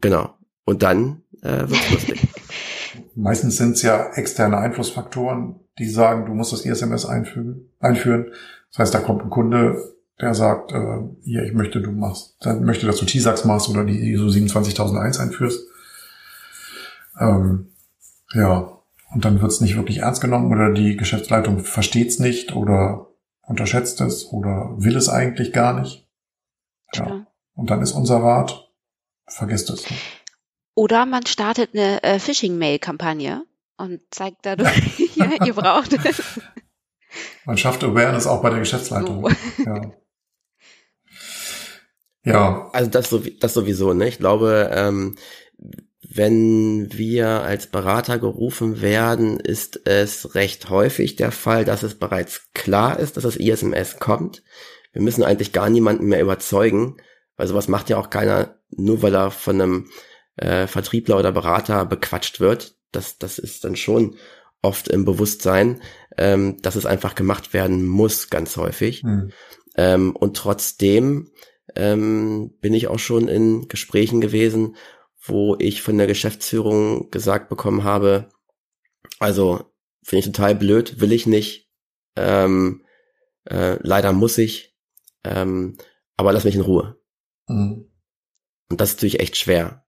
genau. 0.00 0.34
Und 0.64 0.82
dann 0.82 1.22
äh, 1.42 1.68
wird's 1.68 1.90
lustig. 1.90 2.28
Meistens 3.14 3.56
sind 3.56 3.72
es 3.72 3.82
ja 3.82 4.12
externe 4.12 4.58
Einflussfaktoren, 4.58 5.56
die 5.78 5.88
sagen, 5.88 6.26
du 6.26 6.34
musst 6.34 6.52
das 6.52 6.64
ISMS 6.64 7.06
einfügen, 7.06 7.70
einführen. 7.80 8.32
Das 8.70 8.80
heißt, 8.80 8.94
da 8.94 9.00
kommt 9.00 9.22
ein 9.22 9.30
Kunde, 9.30 9.94
der 10.20 10.34
sagt, 10.34 10.72
äh, 10.72 10.98
hier, 11.22 11.44
ich 11.44 11.54
möchte, 11.54 11.80
du 11.80 11.90
machst, 11.90 12.36
dann 12.40 12.64
möchte, 12.64 12.86
dass 12.86 12.96
du 12.96 13.06
TISAX 13.06 13.44
machst 13.44 13.68
oder 13.68 13.84
die 13.84 14.12
ISO 14.12 14.28
27001 14.28 15.18
einführst. 15.18 15.68
Ähm, 17.18 17.68
ja, 18.34 18.78
und 19.10 19.24
dann 19.24 19.40
wird 19.40 19.50
es 19.50 19.60
nicht 19.60 19.76
wirklich 19.76 19.98
ernst 19.98 20.20
genommen 20.20 20.52
oder 20.52 20.72
die 20.72 20.96
Geschäftsleitung 20.96 21.60
versteht 21.60 22.08
es 22.08 22.18
nicht 22.18 22.54
oder 22.54 23.06
unterschätzt 23.42 24.00
es 24.00 24.26
oder 24.26 24.74
will 24.76 24.96
es 24.96 25.08
eigentlich 25.08 25.52
gar 25.52 25.80
nicht. 25.80 26.06
Ja. 26.94 27.26
Und 27.58 27.70
dann 27.70 27.82
ist 27.82 27.90
unser 27.90 28.18
Rat, 28.22 28.70
vergesst 29.26 29.68
es. 29.70 29.84
Oder 30.76 31.06
man 31.06 31.26
startet 31.26 31.74
eine 31.74 32.00
äh, 32.04 32.20
Phishing-Mail-Kampagne 32.20 33.44
und 33.76 34.00
zeigt 34.12 34.46
dadurch, 34.46 34.70
ja, 35.16 35.44
ihr 35.44 35.54
braucht 35.54 35.92
es. 35.92 36.22
Man 37.44 37.58
schafft 37.58 37.82
Awareness 37.82 38.28
auch 38.28 38.42
bei 38.42 38.50
der 38.50 38.60
Geschäftsleitung. 38.60 39.28
So. 39.56 39.64
Ja. 39.64 39.92
Ja. 42.24 42.70
Also 42.72 42.90
das, 42.90 43.12
das 43.40 43.54
sowieso, 43.54 43.92
ne? 43.92 44.06
Ich 44.06 44.18
glaube, 44.18 44.70
ähm, 44.72 45.16
wenn 46.00 46.92
wir 46.92 47.42
als 47.42 47.66
Berater 47.66 48.20
gerufen 48.20 48.80
werden, 48.80 49.40
ist 49.40 49.84
es 49.84 50.36
recht 50.36 50.70
häufig 50.70 51.16
der 51.16 51.32
Fall, 51.32 51.64
dass 51.64 51.82
es 51.82 51.98
bereits 51.98 52.52
klar 52.54 53.00
ist, 53.00 53.16
dass 53.16 53.24
das 53.24 53.34
ISMS 53.34 53.98
kommt. 53.98 54.44
Wir 54.92 55.02
müssen 55.02 55.24
eigentlich 55.24 55.52
gar 55.52 55.68
niemanden 55.68 56.06
mehr 56.06 56.22
überzeugen, 56.22 56.98
weil 57.38 57.46
sowas 57.46 57.68
macht 57.68 57.88
ja 57.88 57.96
auch 57.96 58.10
keiner, 58.10 58.58
nur 58.68 59.00
weil 59.00 59.14
er 59.14 59.30
von 59.30 59.60
einem 59.60 59.90
äh, 60.36 60.66
Vertriebler 60.66 61.18
oder 61.18 61.32
Berater 61.32 61.86
bequatscht 61.86 62.40
wird. 62.40 62.76
Das, 62.92 63.18
das 63.18 63.38
ist 63.38 63.64
dann 63.64 63.76
schon 63.76 64.16
oft 64.60 64.88
im 64.88 65.04
Bewusstsein, 65.04 65.80
ähm, 66.18 66.60
dass 66.60 66.76
es 66.76 66.84
einfach 66.84 67.14
gemacht 67.14 67.54
werden 67.54 67.86
muss, 67.86 68.28
ganz 68.28 68.56
häufig. 68.56 69.04
Mhm. 69.04 69.32
Ähm, 69.76 70.16
und 70.16 70.36
trotzdem 70.36 71.30
ähm, 71.76 72.54
bin 72.60 72.74
ich 72.74 72.88
auch 72.88 72.98
schon 72.98 73.28
in 73.28 73.68
Gesprächen 73.68 74.20
gewesen, 74.20 74.76
wo 75.20 75.56
ich 75.58 75.82
von 75.82 75.96
der 75.96 76.06
Geschäftsführung 76.06 77.10
gesagt 77.10 77.48
bekommen 77.48 77.84
habe, 77.84 78.30
also 79.20 79.64
finde 80.02 80.20
ich 80.20 80.26
total 80.26 80.54
blöd, 80.54 81.00
will 81.00 81.12
ich 81.12 81.26
nicht, 81.26 81.70
ähm, 82.16 82.84
äh, 83.44 83.76
leider 83.82 84.12
muss 84.12 84.38
ich, 84.38 84.76
ähm, 85.22 85.76
aber 86.16 86.32
lass 86.32 86.44
mich 86.44 86.54
in 86.54 86.62
Ruhe. 86.62 86.98
Mhm. 87.48 87.90
Und 88.70 88.80
das 88.80 88.90
ist 88.90 88.96
natürlich 88.96 89.20
echt 89.20 89.36
schwer, 89.36 89.84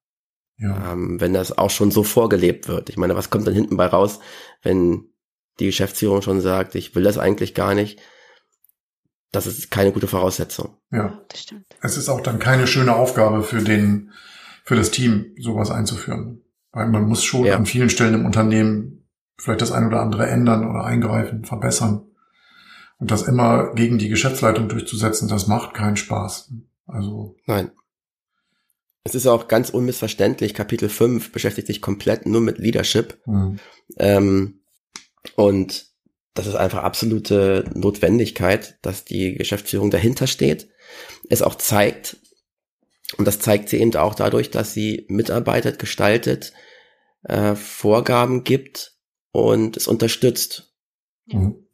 ja. 0.56 0.92
ähm, 0.92 1.20
wenn 1.20 1.34
das 1.34 1.56
auch 1.56 1.70
schon 1.70 1.90
so 1.90 2.02
vorgelebt 2.02 2.68
wird. 2.68 2.88
Ich 2.88 2.96
meine, 2.96 3.14
was 3.14 3.30
kommt 3.30 3.46
dann 3.46 3.54
hinten 3.54 3.76
bei 3.76 3.86
raus, 3.86 4.20
wenn 4.62 5.10
die 5.58 5.66
Geschäftsführung 5.66 6.22
schon 6.22 6.40
sagt, 6.40 6.74
ich 6.74 6.94
will 6.94 7.02
das 7.02 7.18
eigentlich 7.18 7.54
gar 7.54 7.74
nicht? 7.74 8.00
Das 9.32 9.46
ist 9.46 9.70
keine 9.70 9.92
gute 9.92 10.08
Voraussetzung. 10.08 10.76
Ja, 10.90 11.20
das 11.28 11.40
stimmt. 11.40 11.66
Es 11.82 11.96
ist 11.96 12.08
auch 12.08 12.20
dann 12.20 12.38
keine 12.38 12.66
schöne 12.66 12.96
Aufgabe 12.96 13.42
für 13.42 13.62
den, 13.62 14.10
für 14.64 14.74
das 14.74 14.90
Team, 14.90 15.34
sowas 15.38 15.70
einzuführen. 15.70 16.42
Weil 16.72 16.88
man 16.88 17.04
muss 17.04 17.22
schon 17.22 17.44
ja. 17.44 17.56
an 17.56 17.66
vielen 17.66 17.90
Stellen 17.90 18.14
im 18.14 18.26
Unternehmen 18.26 19.08
vielleicht 19.38 19.60
das 19.60 19.72
ein 19.72 19.86
oder 19.86 20.00
andere 20.00 20.26
ändern 20.26 20.68
oder 20.68 20.84
eingreifen, 20.84 21.44
verbessern. 21.44 22.06
Und 22.98 23.10
das 23.10 23.22
immer 23.22 23.72
gegen 23.74 23.98
die 23.98 24.08
Geschäftsleitung 24.08 24.68
durchzusetzen, 24.68 25.28
das 25.28 25.46
macht 25.46 25.74
keinen 25.74 25.96
Spaß. 25.96 26.52
Also. 26.92 27.36
Nein. 27.46 27.70
Es 29.02 29.14
ist 29.14 29.26
auch 29.26 29.48
ganz 29.48 29.70
unmissverständlich, 29.70 30.52
Kapitel 30.52 30.88
5 30.88 31.32
beschäftigt 31.32 31.66
sich 31.66 31.80
komplett 31.80 32.26
nur 32.26 32.40
mit 32.40 32.58
Leadership. 32.58 33.18
Mhm. 33.26 33.58
Ähm, 33.96 34.60
und 35.36 35.86
das 36.34 36.46
ist 36.46 36.54
einfach 36.54 36.82
absolute 36.82 37.64
Notwendigkeit, 37.74 38.78
dass 38.82 39.04
die 39.04 39.34
Geschäftsführung 39.34 39.90
dahinter 39.90 40.26
steht. 40.26 40.68
Es 41.28 41.42
auch 41.42 41.54
zeigt, 41.54 42.18
und 43.16 43.24
das 43.24 43.40
zeigt 43.40 43.68
sie 43.68 43.78
eben 43.78 43.94
auch 43.96 44.14
dadurch, 44.14 44.50
dass 44.50 44.74
sie 44.74 45.06
mitarbeitet, 45.08 45.78
gestaltet, 45.78 46.52
äh, 47.24 47.54
Vorgaben 47.54 48.44
gibt 48.44 48.96
und 49.32 49.76
es 49.76 49.88
unterstützt. 49.88 50.74
Mhm. 51.26 51.66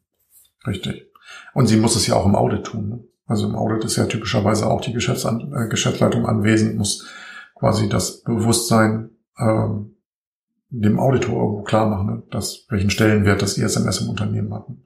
Richtig. 0.65 1.11
Und 1.53 1.67
sie 1.67 1.77
muss 1.77 1.95
es 1.95 2.07
ja 2.07 2.15
auch 2.15 2.25
im 2.25 2.35
Audit 2.35 2.65
tun. 2.65 2.89
Ne? 2.89 3.03
Also 3.27 3.47
im 3.47 3.55
Audit 3.55 3.83
ist 3.83 3.97
ja 3.97 4.05
typischerweise 4.05 4.67
auch 4.67 4.81
die 4.81 4.93
Geschäftsan 4.93 5.53
äh, 5.53 5.67
Geschäftsleitung 5.69 6.25
anwesend, 6.25 6.77
muss 6.77 7.07
quasi 7.55 7.89
das 7.89 8.23
Bewusstsein 8.23 9.09
ähm, 9.37 9.97
dem 10.69 10.99
Auditor 10.99 11.41
irgendwo 11.41 11.63
klar 11.63 11.89
machen, 11.89 12.07
ne, 12.07 12.23
dass 12.31 12.65
welchen 12.69 12.89
Stellenwert 12.89 13.41
das 13.41 13.57
ISMS 13.57 14.01
im 14.01 14.09
Unternehmen 14.09 14.53
hatten. 14.53 14.85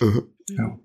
Mhm. 0.00 0.22
Ja. 0.48 0.78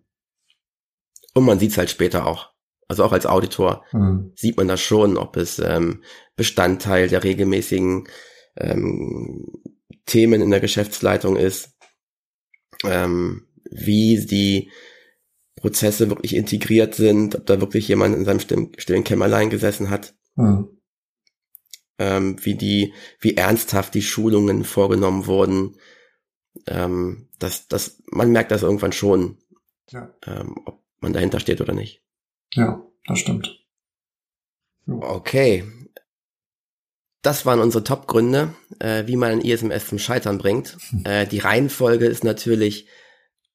Und 1.33 1.45
man 1.45 1.59
sieht 1.59 1.71
es 1.71 1.77
halt 1.77 1.89
später 1.89 2.25
auch. 2.25 2.51
Also 2.87 3.03
auch 3.03 3.11
als 3.11 3.25
Auditor 3.25 3.83
Mhm. 3.91 4.31
sieht 4.35 4.57
man 4.57 4.67
das 4.67 4.81
schon, 4.81 5.17
ob 5.17 5.37
es 5.37 5.59
ähm, 5.59 6.03
Bestandteil 6.35 7.07
der 7.09 7.23
regelmäßigen 7.23 8.07
ähm, 8.55 9.45
Themen 10.05 10.41
in 10.41 10.49
der 10.49 10.61
Geschäftsleitung 10.61 11.35
ist, 11.35 11.75
ähm, 12.85 13.47
wie 13.69 14.25
die 14.25 14.71
Prozesse 15.57 16.09
wirklich 16.09 16.35
integriert 16.35 16.95
sind, 16.95 17.35
ob 17.35 17.45
da 17.45 17.59
wirklich 17.59 17.87
jemand 17.87 18.15
in 18.15 18.25
seinem 18.25 18.39
stillen, 18.39 18.71
stillen 18.77 19.03
Kämmerlein 19.03 19.49
gesessen 19.49 19.89
hat, 19.89 20.15
Mhm. 20.35 20.69
ähm, 21.99 22.37
wie 22.45 22.55
die, 22.55 22.93
wie 23.19 23.35
ernsthaft 23.35 23.93
die 23.95 24.01
Schulungen 24.03 24.63
vorgenommen 24.63 25.25
wurden. 25.25 25.77
Ähm, 26.67 27.29
das, 27.39 27.67
das, 27.67 28.01
man 28.11 28.31
merkt 28.31 28.51
das 28.51 28.61
irgendwann 28.63 28.91
schon, 28.93 29.37
Ja. 29.91 30.13
ähm, 30.25 30.55
ob 30.65 30.83
man 30.99 31.13
dahinter 31.13 31.39
steht 31.39 31.59
oder 31.61 31.73
nicht. 31.73 32.03
ja, 32.53 32.81
das 33.07 33.19
stimmt. 33.19 33.63
Okay. 34.87 35.65
Das 37.21 37.45
waren 37.45 37.59
unsere 37.59 37.83
Top-Gründe, 37.83 38.53
äh, 38.79 39.05
wie 39.07 39.15
man 39.17 39.31
ein 39.31 39.41
ISMS 39.41 39.87
zum 39.87 39.99
Scheitern 39.99 40.37
bringt. 40.37 40.77
Äh, 41.03 41.25
die 41.27 41.39
Reihenfolge 41.39 42.05
ist 42.05 42.23
natürlich 42.23 42.87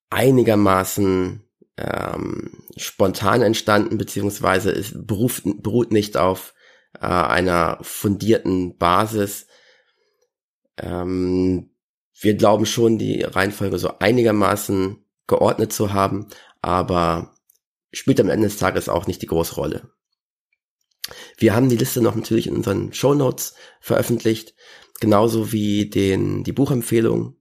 einigermaßen 0.09 1.42
ähm, 1.77 2.63
spontan 2.77 3.41
entstanden, 3.41 3.97
beziehungsweise 3.97 4.71
es 4.71 4.93
beruft, 4.95 5.43
beruht 5.45 5.91
nicht 5.91 6.17
auf 6.17 6.53
äh, 6.95 7.05
einer 7.05 7.79
fundierten 7.81 8.77
Basis. 8.77 9.47
Ähm, 10.77 11.71
wir 12.19 12.35
glauben 12.35 12.65
schon, 12.65 12.97
die 12.97 13.23
Reihenfolge 13.23 13.79
so 13.79 13.97
einigermaßen 13.99 15.03
geordnet 15.27 15.73
zu 15.73 15.93
haben, 15.93 16.27
aber 16.61 17.35
spielt 17.91 18.19
am 18.19 18.29
Ende 18.29 18.47
des 18.47 18.57
Tages 18.57 18.89
auch 18.89 19.07
nicht 19.07 19.21
die 19.21 19.27
große 19.27 19.55
Rolle. 19.55 19.91
Wir 21.37 21.53
haben 21.53 21.69
die 21.69 21.77
Liste 21.77 22.01
noch 22.01 22.15
natürlich 22.15 22.47
in 22.47 22.55
unseren 22.55 22.93
Show 22.93 23.13
Notes 23.13 23.55
veröffentlicht, 23.81 24.55
genauso 24.99 25.51
wie 25.51 25.89
den, 25.89 26.43
die 26.43 26.53
Buchempfehlung. 26.53 27.35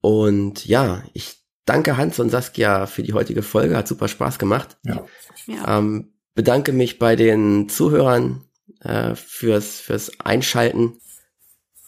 Und 0.00 0.66
ja, 0.66 1.04
ich 1.14 1.45
danke 1.66 1.98
Hans 1.98 2.18
und 2.18 2.30
Saskia 2.30 2.86
für 2.86 3.02
die 3.02 3.12
heutige 3.12 3.42
Folge, 3.42 3.76
hat 3.76 3.86
super 3.86 4.08
Spaß 4.08 4.38
gemacht. 4.38 4.78
Ja. 4.84 5.04
Ja. 5.46 5.78
Ähm, 5.78 6.14
bedanke 6.34 6.72
mich 6.72 6.98
bei 6.98 7.16
den 7.16 7.68
Zuhörern 7.68 8.44
äh, 8.80 9.14
fürs, 9.14 9.80
fürs 9.80 10.18
Einschalten. 10.20 10.98